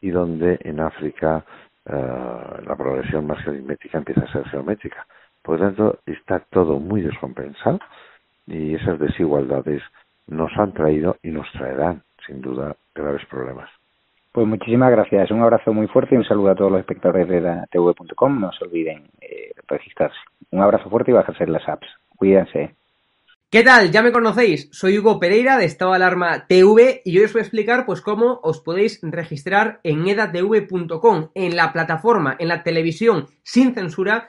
y 0.00 0.10
donde 0.10 0.58
en 0.62 0.80
África 0.80 1.44
uh, 1.86 2.62
la 2.64 2.76
progresión 2.76 3.26
más 3.26 3.42
que 3.42 3.50
aritmética 3.50 3.98
empieza 3.98 4.22
a 4.22 4.32
ser 4.32 4.48
geométrica. 4.48 5.06
Por 5.42 5.58
lo 5.58 5.66
tanto, 5.66 5.98
está 6.06 6.40
todo 6.50 6.78
muy 6.78 7.00
descompensado 7.00 7.80
y 8.46 8.74
esas 8.74 8.98
desigualdades 8.98 9.82
nos 10.26 10.50
han 10.56 10.72
traído 10.72 11.16
y 11.22 11.30
nos 11.30 11.50
traerán, 11.52 12.02
sin 12.26 12.40
duda, 12.40 12.76
graves 12.94 13.24
problemas. 13.26 13.70
Pues 14.32 14.46
muchísimas 14.46 14.90
gracias. 14.90 15.30
Un 15.30 15.42
abrazo 15.42 15.72
muy 15.72 15.88
fuerte 15.88 16.14
y 16.14 16.18
un 16.18 16.24
saludo 16.24 16.50
a 16.50 16.54
todos 16.54 16.70
los 16.70 16.80
espectadores 16.80 17.28
de 17.28 17.40
la 17.40 17.66
tv.com. 17.70 18.40
No 18.40 18.52
se 18.52 18.64
olviden 18.64 19.04
eh, 19.20 19.52
registrarse. 19.66 20.18
Un 20.50 20.60
abrazo 20.60 20.88
fuerte 20.90 21.10
y 21.10 21.14
bajarse 21.14 21.46
las 21.46 21.68
apps. 21.68 21.88
Cuídense. 22.16 22.77
¿Qué 23.50 23.62
tal? 23.62 23.90
Ya 23.90 24.02
me 24.02 24.12
conocéis, 24.12 24.68
soy 24.72 24.98
Hugo 24.98 25.18
Pereira 25.18 25.56
de 25.56 25.64
Estado 25.64 25.94
Alarma 25.94 26.46
TV 26.46 27.00
y 27.02 27.16
hoy 27.16 27.24
os 27.24 27.32
voy 27.32 27.40
a 27.40 27.44
explicar 27.44 27.86
pues 27.86 28.02
cómo 28.02 28.40
os 28.42 28.60
podéis 28.60 29.00
registrar 29.00 29.80
en 29.84 30.06
edatv.com, 30.06 31.30
en 31.34 31.56
la 31.56 31.72
plataforma, 31.72 32.36
en 32.38 32.48
la 32.48 32.62
televisión 32.62 33.28
sin 33.42 33.72
censura 33.72 34.28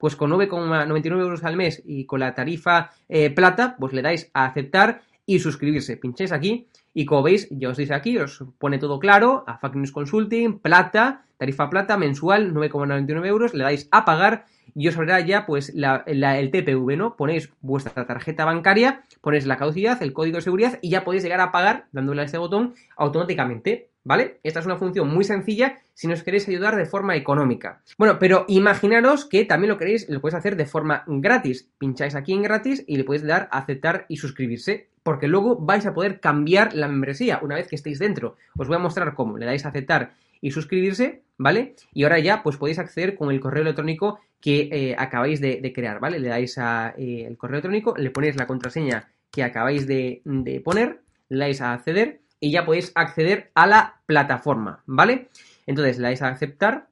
pues 0.00 0.16
con 0.16 0.32
9,99 0.32 1.20
euros 1.20 1.44
al 1.44 1.56
mes 1.56 1.82
y 1.84 2.06
con 2.06 2.20
la 2.20 2.34
tarifa 2.34 2.90
eh, 3.08 3.30
plata, 3.30 3.76
pues 3.78 3.92
le 3.92 4.02
dais 4.02 4.30
a 4.32 4.46
aceptar 4.46 5.02
y 5.26 5.38
suscribirse. 5.38 5.98
Pincháis 5.98 6.32
aquí 6.32 6.66
y 6.94 7.04
como 7.04 7.22
veis, 7.22 7.46
ya 7.50 7.68
os 7.68 7.76
dice 7.76 7.94
aquí, 7.94 8.16
os 8.18 8.42
pone 8.58 8.78
todo 8.78 8.98
claro, 8.98 9.44
a 9.46 9.58
Fact 9.58 9.76
News 9.76 9.92
Consulting, 9.92 10.58
plata, 10.58 11.26
tarifa 11.36 11.70
plata, 11.70 11.96
mensual, 11.98 12.52
9,99 12.54 13.26
euros, 13.26 13.54
le 13.54 13.62
dais 13.62 13.88
a 13.92 14.04
pagar 14.04 14.46
y 14.74 14.88
os 14.88 14.96
abrirá 14.96 15.20
ya 15.20 15.46
pues 15.46 15.72
el 15.74 16.50
TPV, 16.50 16.96
¿no? 16.96 17.16
Ponéis 17.16 17.52
vuestra 17.60 18.06
tarjeta 18.06 18.44
bancaria, 18.44 19.02
ponéis 19.20 19.46
la 19.46 19.56
caducidad, 19.56 20.02
el 20.02 20.12
código 20.12 20.36
de 20.36 20.42
seguridad 20.42 20.78
y 20.82 20.90
ya 20.90 21.04
podéis 21.04 21.22
llegar 21.22 21.40
a 21.40 21.52
pagar 21.52 21.86
dándole 21.92 22.22
a 22.22 22.24
este 22.24 22.38
botón 22.38 22.74
automáticamente. 22.96 23.88
¿Vale? 24.02 24.40
Esta 24.42 24.60
es 24.60 24.66
una 24.66 24.78
función 24.78 25.12
muy 25.12 25.24
sencilla 25.24 25.76
si 25.92 26.08
nos 26.08 26.22
queréis 26.22 26.48
ayudar 26.48 26.74
de 26.74 26.86
forma 26.86 27.16
económica. 27.16 27.82
Bueno, 27.98 28.18
pero 28.18 28.46
imaginaros 28.48 29.26
que 29.26 29.44
también 29.44 29.68
lo 29.68 29.76
queréis, 29.76 30.08
lo 30.08 30.22
podéis 30.22 30.36
hacer 30.36 30.56
de 30.56 30.64
forma 30.64 31.04
gratis. 31.06 31.68
Pincháis 31.76 32.14
aquí 32.14 32.32
en 32.32 32.40
gratis 32.40 32.82
y 32.86 32.96
le 32.96 33.04
podéis 33.04 33.26
dar 33.26 33.50
a 33.52 33.58
aceptar 33.58 34.06
y 34.08 34.16
suscribirse, 34.16 34.88
porque 35.02 35.28
luego 35.28 35.56
vais 35.56 35.84
a 35.84 35.92
poder 35.92 36.18
cambiar 36.18 36.72
la 36.72 36.88
membresía 36.88 37.40
una 37.42 37.56
vez 37.56 37.68
que 37.68 37.76
estéis 37.76 37.98
dentro. 37.98 38.36
Os 38.56 38.68
voy 38.68 38.76
a 38.76 38.80
mostrar 38.80 39.12
cómo. 39.12 39.36
Le 39.36 39.44
dais 39.44 39.66
a 39.66 39.68
aceptar 39.68 40.14
y 40.40 40.50
suscribirse, 40.52 41.20
¿vale? 41.36 41.74
Y 41.92 42.04
ahora 42.04 42.18
ya 42.20 42.42
pues 42.42 42.56
podéis 42.56 42.78
acceder 42.78 43.16
con 43.16 43.30
el 43.30 43.38
correo 43.38 43.64
electrónico 43.64 44.18
que 44.40 44.68
eh, 44.72 44.96
acabáis 44.98 45.40
de, 45.40 45.72
crear, 45.74 46.00
¿vale? 46.00 46.18
Le 46.18 46.28
dais 46.28 46.56
a 46.58 46.94
eh, 46.96 47.24
el 47.26 47.36
correo 47.36 47.56
electrónico, 47.56 47.94
le 47.96 48.10
ponéis 48.10 48.36
la 48.36 48.46
contraseña 48.46 49.08
que 49.30 49.42
acabáis 49.42 49.86
de, 49.86 50.22
de 50.24 50.60
poner, 50.60 51.02
le 51.28 51.38
dais 51.38 51.60
a 51.60 51.72
acceder 51.72 52.20
y 52.40 52.50
ya 52.50 52.64
podéis 52.64 52.92
acceder 52.94 53.50
a 53.54 53.66
la 53.66 54.00
plataforma, 54.06 54.82
¿vale? 54.86 55.28
Entonces 55.66 55.98
le 55.98 56.08
dais 56.08 56.22
a 56.22 56.28
aceptar 56.28 56.88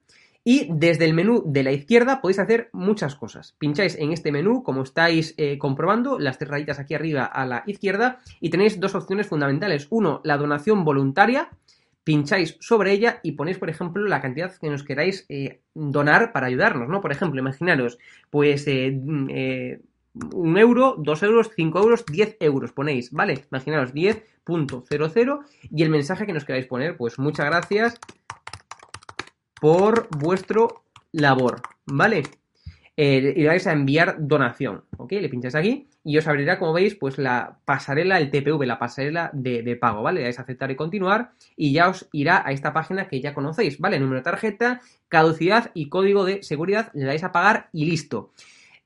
y 0.50 0.66
desde 0.70 1.04
el 1.04 1.12
menú 1.12 1.42
de 1.44 1.62
la 1.62 1.72
izquierda 1.72 2.22
podéis 2.22 2.38
hacer 2.38 2.70
muchas 2.72 3.14
cosas. 3.14 3.54
Pincháis 3.58 3.96
en 3.96 4.12
este 4.12 4.32
menú, 4.32 4.62
como 4.62 4.82
estáis 4.82 5.34
eh, 5.36 5.58
comprobando, 5.58 6.18
las 6.18 6.38
tres 6.38 6.50
rayitas 6.50 6.78
aquí 6.78 6.94
arriba 6.94 7.24
a 7.24 7.44
la 7.44 7.64
izquierda 7.66 8.20
y 8.40 8.48
tenéis 8.48 8.80
dos 8.80 8.94
opciones 8.94 9.26
fundamentales. 9.26 9.88
Uno, 9.90 10.22
la 10.24 10.38
donación 10.38 10.84
voluntaria. 10.84 11.50
Pincháis 12.04 12.56
sobre 12.60 12.92
ella 12.92 13.20
y 13.22 13.32
ponéis, 13.32 13.58
por 13.58 13.68
ejemplo, 13.68 14.06
la 14.06 14.20
cantidad 14.20 14.56
que 14.56 14.70
nos 14.70 14.82
queráis 14.82 15.26
eh, 15.28 15.60
donar 15.74 16.32
para 16.32 16.46
ayudarnos, 16.46 16.88
¿no? 16.88 17.00
Por 17.00 17.12
ejemplo, 17.12 17.38
imaginaros, 17.40 17.98
pues 18.30 18.66
eh, 18.66 18.98
un 20.34 20.58
euro, 20.58 20.96
dos 20.98 21.22
euros, 21.22 21.50
cinco 21.54 21.80
euros, 21.80 22.04
diez 22.06 22.36
euros 22.40 22.72
ponéis, 22.72 23.12
¿vale? 23.12 23.44
Imaginaros 23.50 23.94
10.00 23.94 25.44
y 25.70 25.82
el 25.82 25.90
mensaje 25.90 26.26
que 26.26 26.32
nos 26.32 26.44
queráis 26.44 26.66
poner, 26.66 26.96
pues 26.96 27.18
muchas 27.18 27.46
gracias 27.46 27.98
por 29.60 30.08
vuestro 30.16 30.84
labor, 31.12 31.60
¿vale? 31.86 32.22
Eh, 32.96 33.34
y 33.36 33.44
vais 33.44 33.66
a 33.66 33.72
enviar 33.72 34.16
donación, 34.18 34.84
¿ok? 34.96 35.12
Le 35.12 35.28
pincháis 35.28 35.54
aquí 35.54 35.88
y 36.04 36.16
os 36.16 36.26
abrirá, 36.26 36.58
como 36.58 36.72
veis, 36.72 36.94
pues 36.94 37.18
la 37.18 37.58
pasarela, 37.64 38.18
el 38.18 38.30
TPV, 38.30 38.64
la 38.64 38.78
pasarela 38.78 39.30
de, 39.32 39.76
pago, 39.76 40.02
¿vale? 40.02 40.20
Le 40.20 40.24
dais 40.24 40.38
a 40.38 40.42
aceptar 40.42 40.70
y 40.70 40.76
continuar 40.76 41.32
y 41.56 41.72
ya 41.72 41.88
os 41.88 42.08
irá 42.12 42.42
a 42.46 42.52
esta 42.52 42.72
página 42.72 43.08
que 43.08 43.20
ya 43.20 43.34
conocéis, 43.34 43.78
¿vale? 43.78 43.98
Número 43.98 44.20
de 44.20 44.24
tarjeta, 44.24 44.80
caducidad 45.08 45.70
y 45.74 45.88
código 45.88 46.24
de 46.24 46.42
seguridad, 46.42 46.90
le 46.94 47.04
dais 47.04 47.24
a 47.24 47.32
pagar 47.32 47.68
y 47.72 47.84
listo. 47.84 48.32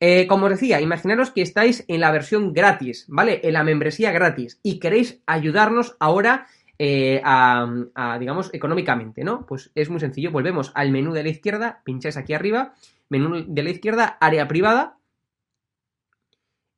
Eh, 0.01 0.27
como 0.27 0.47
os 0.47 0.53
decía, 0.53 0.81
imaginaros 0.81 1.31
que 1.31 1.43
estáis 1.43 1.85
en 1.87 2.01
la 2.01 2.11
versión 2.11 2.53
gratis, 2.53 3.05
¿vale? 3.09 3.41
En 3.45 3.53
la 3.53 3.63
membresía 3.63 4.11
gratis 4.11 4.59
y 4.65 4.81
queréis 4.81 5.23
ayudarnos 5.27 5.97
ahora 6.01 6.49
eh, 6.85 7.21
a, 7.23 8.17
digamos, 8.19 8.51
económicamente, 8.53 9.23
¿no? 9.23 9.47
Pues 9.47 9.71
es 9.77 9.91
muy 9.91 10.01
sencillo, 10.01 10.33
volvemos 10.33 10.73
al 10.75 10.91
menú 10.91 11.13
de 11.13 11.23
la 11.23 11.29
izquierda, 11.29 11.83
pincháis 11.85 12.17
aquí 12.17 12.35
arriba, 12.35 12.75
menú 13.09 13.45
de 13.47 13.63
la 13.63 13.71
izquierda, 13.71 14.19
área 14.21 14.49
privada, 14.49 14.97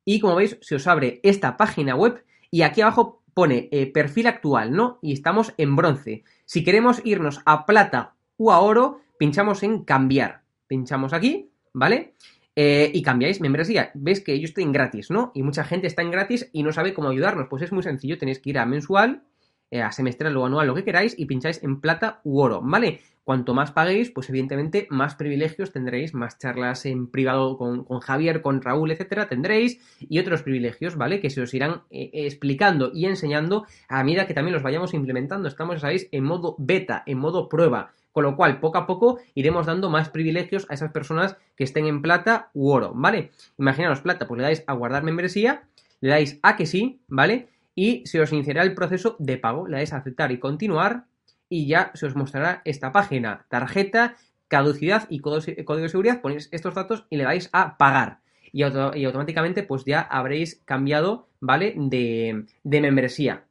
y 0.05 0.19
como 0.19 0.35
veis, 0.35 0.57
se 0.61 0.75
os 0.75 0.87
abre 0.87 1.19
esta 1.23 1.57
página 1.57 1.95
web 1.95 2.23
y 2.51 2.61
aquí 2.61 2.81
abajo 2.81 3.21
pone 3.33 3.67
eh, 3.71 3.87
perfil 3.87 4.27
actual, 4.27 4.71
¿no? 4.71 4.99
Y 5.01 5.11
estamos 5.11 5.53
en 5.57 5.75
bronce. 5.75 6.23
Si 6.45 6.63
queremos 6.63 7.01
irnos 7.03 7.41
a 7.45 7.65
plata 7.65 8.13
o 8.37 8.53
a 8.53 8.59
oro, 8.59 9.01
pinchamos 9.17 9.63
en 9.63 9.83
cambiar. 9.83 10.43
Pinchamos 10.67 11.11
aquí, 11.11 11.49
¿vale? 11.73 12.13
eh, 12.55 12.89
y 12.93 13.01
cambiáis 13.01 13.41
membresía. 13.41 13.91
Ves 13.93 14.21
que 14.21 14.39
yo 14.39 14.45
estoy 14.45 14.63
en 14.63 14.71
gratis, 14.71 15.11
¿no? 15.11 15.31
Y 15.35 15.43
mucha 15.43 15.63
gente 15.63 15.87
está 15.87 16.01
en 16.01 16.11
gratis 16.11 16.49
y 16.53 16.63
no 16.63 16.71
sabe 16.71 16.93
cómo 16.93 17.09
ayudarnos. 17.09 17.47
Pues 17.49 17.63
es 17.63 17.71
muy 17.71 17.83
sencillo, 17.83 18.17
tenéis 18.17 18.39
que 18.39 18.51
ir 18.51 18.59
a 18.59 18.65
mensual, 18.65 19.23
a 19.71 19.91
semestral 19.91 20.37
o 20.37 20.45
anual, 20.45 20.67
lo 20.67 20.75
que 20.75 20.83
queráis, 20.83 21.15
y 21.17 21.25
pincháis 21.25 21.63
en 21.63 21.81
plata 21.81 22.21
u 22.23 22.39
oro, 22.39 22.61
¿vale? 22.61 23.01
Cuanto 23.25 23.55
más 23.55 23.71
paguéis, 23.71 24.11
pues 24.11 24.29
evidentemente 24.29 24.87
más 24.91 25.15
privilegios 25.15 25.71
tendréis, 25.71 26.13
más 26.13 26.37
charlas 26.37 26.85
en 26.85 27.07
privado 27.07 27.57
con, 27.57 27.83
Javier, 27.99 28.43
con 28.43 28.61
Raúl, 28.61 28.91
etcétera, 28.91 29.27
tendréis, 29.27 29.81
y 29.99 30.19
otros 30.19 30.43
privilegios, 30.43 30.95
¿vale? 30.95 31.19
Que 31.19 31.31
se 31.31 31.41
os 31.41 31.51
irán 31.55 31.81
eh, 31.89 32.11
explicando 32.13 32.91
y 32.93 33.05
enseñando 33.05 33.65
a 33.89 34.03
medida 34.03 34.27
que 34.27 34.35
también 34.35 34.53
los 34.53 34.61
vayamos 34.61 34.93
implementando. 34.93 35.47
Estamos, 35.47 35.81
sabéis, 35.81 36.07
en 36.11 36.23
modo 36.23 36.55
beta, 36.59 37.01
en 37.07 37.17
modo 37.17 37.49
prueba. 37.49 37.93
Con 38.11 38.25
lo 38.25 38.35
cual, 38.37 38.59
poco 38.59 38.77
a 38.77 38.85
poco 38.85 39.17
iremos 39.33 39.65
dando 39.65 39.89
más 39.89 40.09
privilegios 40.09 40.67
a 40.69 40.75
esas 40.75 40.91
personas 40.91 41.35
que 41.55 41.63
estén 41.63 41.87
en 41.87 42.03
plata 42.03 42.51
u 42.53 42.69
oro, 42.69 42.93
¿vale? 42.93 43.31
Imaginaos 43.57 44.01
plata, 44.01 44.27
pues 44.27 44.37
le 44.37 44.43
dais 44.43 44.63
a 44.67 44.73
guardar 44.73 45.01
membresía, 45.01 45.63
le 45.99 46.09
dais 46.09 46.39
a 46.43 46.55
que 46.55 46.67
sí, 46.67 47.01
¿vale? 47.07 47.49
Y 47.75 48.05
se 48.05 48.21
os 48.21 48.31
iniciará 48.31 48.63
el 48.63 48.73
proceso 48.73 49.15
de 49.19 49.37
pago, 49.37 49.67
le 49.67 49.77
dais 49.77 49.93
a 49.93 49.97
aceptar 49.97 50.31
y 50.31 50.39
continuar 50.39 51.05
y 51.49 51.67
ya 51.67 51.91
se 51.93 52.05
os 52.07 52.15
mostrará 52.15 52.61
esta 52.65 52.91
página, 52.91 53.45
tarjeta, 53.49 54.15
caducidad 54.47 55.05
y 55.09 55.19
código 55.19 55.75
de 55.75 55.89
seguridad, 55.89 56.21
ponéis 56.21 56.49
estos 56.51 56.73
datos 56.73 57.05
y 57.09 57.17
le 57.17 57.25
dais 57.25 57.49
a 57.51 57.77
pagar. 57.77 58.19
Y, 58.51 58.63
automáticamente 58.63 59.63
pues 59.63 59.83
ya 59.85 59.99
habréis 60.01 60.61
cambiado, 60.63 61.27
¿vale? 61.41 61.73
De, 61.75 62.45
de 62.63 62.81
membresía. 62.81 63.43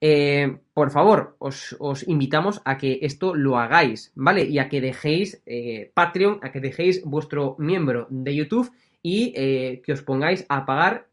Eh, 0.00 0.56
por 0.72 0.90
favor, 0.90 1.36
os, 1.38 1.76
invitamos 2.08 2.62
a 2.64 2.78
que 2.78 3.00
esto 3.02 3.34
lo 3.34 3.58
hagáis, 3.58 4.12
¿vale? 4.14 4.44
Y 4.44 4.58
a 4.58 4.68
que 4.70 4.80
dejéis 4.80 5.42
eh, 5.44 5.90
Patreon, 5.92 6.40
a 6.42 6.52
que 6.52 6.60
dejéis 6.60 7.04
vuestro 7.04 7.56
miembro 7.58 8.06
de 8.08 8.34
YouTube 8.34 8.70
y 9.02 9.34
eh, 9.36 9.82
que 9.84 9.92
os 9.92 10.02
pongáis 10.02 10.46
a 10.48 10.64
pagar, 10.64 11.08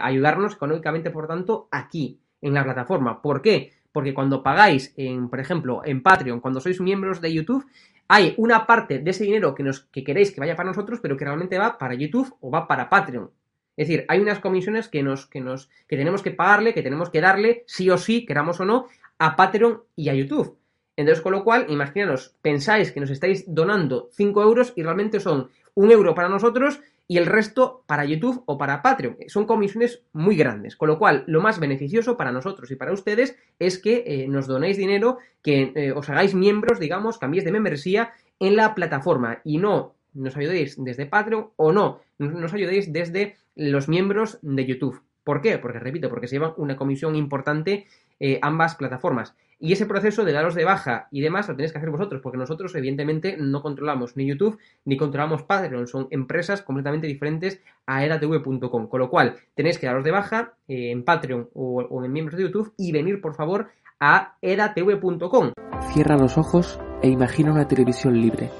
ayudarnos 0.00 0.54
económicamente, 0.54 1.10
por 1.10 1.26
tanto, 1.26 1.68
aquí, 1.70 2.20
en 2.40 2.54
la 2.54 2.64
plataforma. 2.64 3.22
¿Por 3.22 3.40
qué? 3.40 3.72
Porque 3.92 4.14
cuando 4.14 4.42
pagáis, 4.42 4.92
en, 4.96 5.28
por 5.28 5.40
ejemplo, 5.40 5.82
en 5.84 6.02
Patreon, 6.02 6.40
cuando 6.40 6.60
sois 6.60 6.80
miembros 6.80 7.20
de 7.20 7.32
YouTube, 7.32 7.66
hay 8.08 8.34
una 8.36 8.66
parte 8.66 8.98
de 8.98 9.10
ese 9.10 9.24
dinero 9.24 9.54
que, 9.54 9.62
nos, 9.62 9.80
que 9.80 10.04
queréis 10.04 10.32
que 10.32 10.40
vaya 10.40 10.56
para 10.56 10.68
nosotros, 10.68 11.00
pero 11.00 11.16
que 11.16 11.24
realmente 11.24 11.58
va 11.58 11.78
para 11.78 11.94
YouTube 11.94 12.36
o 12.40 12.50
va 12.50 12.66
para 12.66 12.88
Patreon. 12.88 13.30
Es 13.76 13.88
decir, 13.88 14.04
hay 14.08 14.20
unas 14.20 14.38
comisiones 14.38 14.88
que 14.88 15.02
nos, 15.02 15.26
que 15.26 15.40
nos, 15.40 15.70
que 15.88 15.96
tenemos 15.96 16.22
que 16.22 16.30
pagarle, 16.30 16.74
que 16.74 16.82
tenemos 16.82 17.08
que 17.08 17.20
darle, 17.20 17.64
sí 17.66 17.88
o 17.88 17.96
sí, 17.96 18.26
queramos 18.26 18.60
o 18.60 18.64
no, 18.64 18.86
a 19.18 19.34
Patreon 19.34 19.82
y 19.96 20.08
a 20.10 20.14
YouTube. 20.14 20.58
Entonces, 20.96 21.22
con 21.22 21.32
lo 21.32 21.42
cual, 21.42 21.66
imaginaros, 21.70 22.36
pensáis 22.42 22.92
que 22.92 23.00
nos 23.00 23.10
estáis 23.10 23.44
donando 23.46 24.10
5 24.12 24.42
euros 24.42 24.72
y 24.76 24.82
realmente 24.82 25.20
son 25.20 25.48
un 25.74 25.90
euro 25.90 26.14
para 26.14 26.28
nosotros 26.28 26.80
y 27.08 27.18
el 27.18 27.26
resto 27.26 27.84
para 27.86 28.04
YouTube 28.04 28.42
o 28.46 28.56
para 28.58 28.82
Patreon. 28.82 29.16
Son 29.26 29.44
comisiones 29.44 30.02
muy 30.12 30.36
grandes, 30.36 30.76
con 30.76 30.88
lo 30.88 30.98
cual 30.98 31.24
lo 31.26 31.40
más 31.40 31.60
beneficioso 31.60 32.16
para 32.16 32.32
nosotros 32.32 32.70
y 32.70 32.76
para 32.76 32.92
ustedes 32.92 33.36
es 33.58 33.78
que 33.78 34.04
eh, 34.06 34.28
nos 34.28 34.46
donéis 34.46 34.76
dinero, 34.76 35.18
que 35.42 35.72
eh, 35.74 35.92
os 35.92 36.08
hagáis 36.08 36.34
miembros, 36.34 36.78
digamos, 36.78 37.18
cambiéis 37.18 37.44
de 37.44 37.52
membresía 37.52 38.12
en 38.38 38.56
la 38.56 38.74
plataforma 38.74 39.40
y 39.44 39.58
no 39.58 39.94
nos 40.14 40.36
ayudéis 40.36 40.82
desde 40.82 41.06
Patreon 41.06 41.50
o 41.56 41.72
no, 41.72 42.00
nos 42.18 42.52
ayudéis 42.52 42.92
desde 42.92 43.36
los 43.54 43.88
miembros 43.88 44.38
de 44.42 44.66
YouTube. 44.66 45.02
¿Por 45.24 45.40
qué? 45.40 45.58
Porque, 45.58 45.78
repito, 45.78 46.08
porque 46.08 46.26
se 46.26 46.36
llevan 46.36 46.54
una 46.56 46.76
comisión 46.76 47.14
importante 47.14 47.86
eh, 48.18 48.38
ambas 48.42 48.74
plataformas. 48.74 49.34
Y 49.64 49.72
ese 49.72 49.86
proceso 49.86 50.24
de 50.24 50.32
daros 50.32 50.56
de 50.56 50.64
baja 50.64 51.06
y 51.12 51.20
demás 51.20 51.48
lo 51.48 51.54
tenéis 51.54 51.70
que 51.70 51.78
hacer 51.78 51.90
vosotros, 51.90 52.20
porque 52.20 52.36
nosotros, 52.36 52.74
evidentemente, 52.74 53.36
no 53.38 53.62
controlamos 53.62 54.16
ni 54.16 54.26
YouTube 54.26 54.58
ni 54.84 54.96
controlamos 54.96 55.44
Patreon. 55.44 55.86
Son 55.86 56.08
empresas 56.10 56.62
completamente 56.62 57.06
diferentes 57.06 57.62
a 57.86 58.04
edatv.com. 58.04 58.88
Con 58.88 58.98
lo 58.98 59.08
cual, 59.08 59.36
tenéis 59.54 59.78
que 59.78 59.86
daros 59.86 60.02
de 60.02 60.10
baja 60.10 60.54
eh, 60.66 60.90
en 60.90 61.04
Patreon 61.04 61.48
o, 61.54 62.04
en 62.04 62.12
miembros 62.12 62.36
de 62.36 62.42
YouTube 62.42 62.74
y 62.76 62.90
venir, 62.90 63.20
por 63.20 63.36
favor, 63.36 63.68
a 64.00 64.36
edatv.com. 64.42 65.52
Cierra 65.92 66.16
los 66.16 66.36
ojos 66.36 66.80
e 67.00 67.08
imagina 67.08 67.52
una 67.52 67.68
televisión 67.68 68.20
libre. 68.20 68.50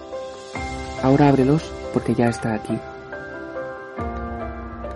Ahora 1.03 1.31
ábrelos 1.31 1.69
porque 1.93 2.15
ya 2.15 2.27
está 2.27 2.55
aquí. 2.55 2.79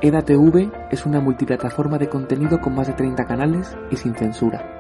EDATV 0.02 0.70
es 0.92 1.04
una 1.04 1.18
multiplataforma 1.18 1.98
de 1.98 2.08
contenido 2.08 2.60
con 2.60 2.76
más 2.76 2.86
de 2.86 2.92
30 2.92 3.26
canales 3.26 3.76
y 3.90 3.96
sin 3.96 4.14
censura 4.14 4.75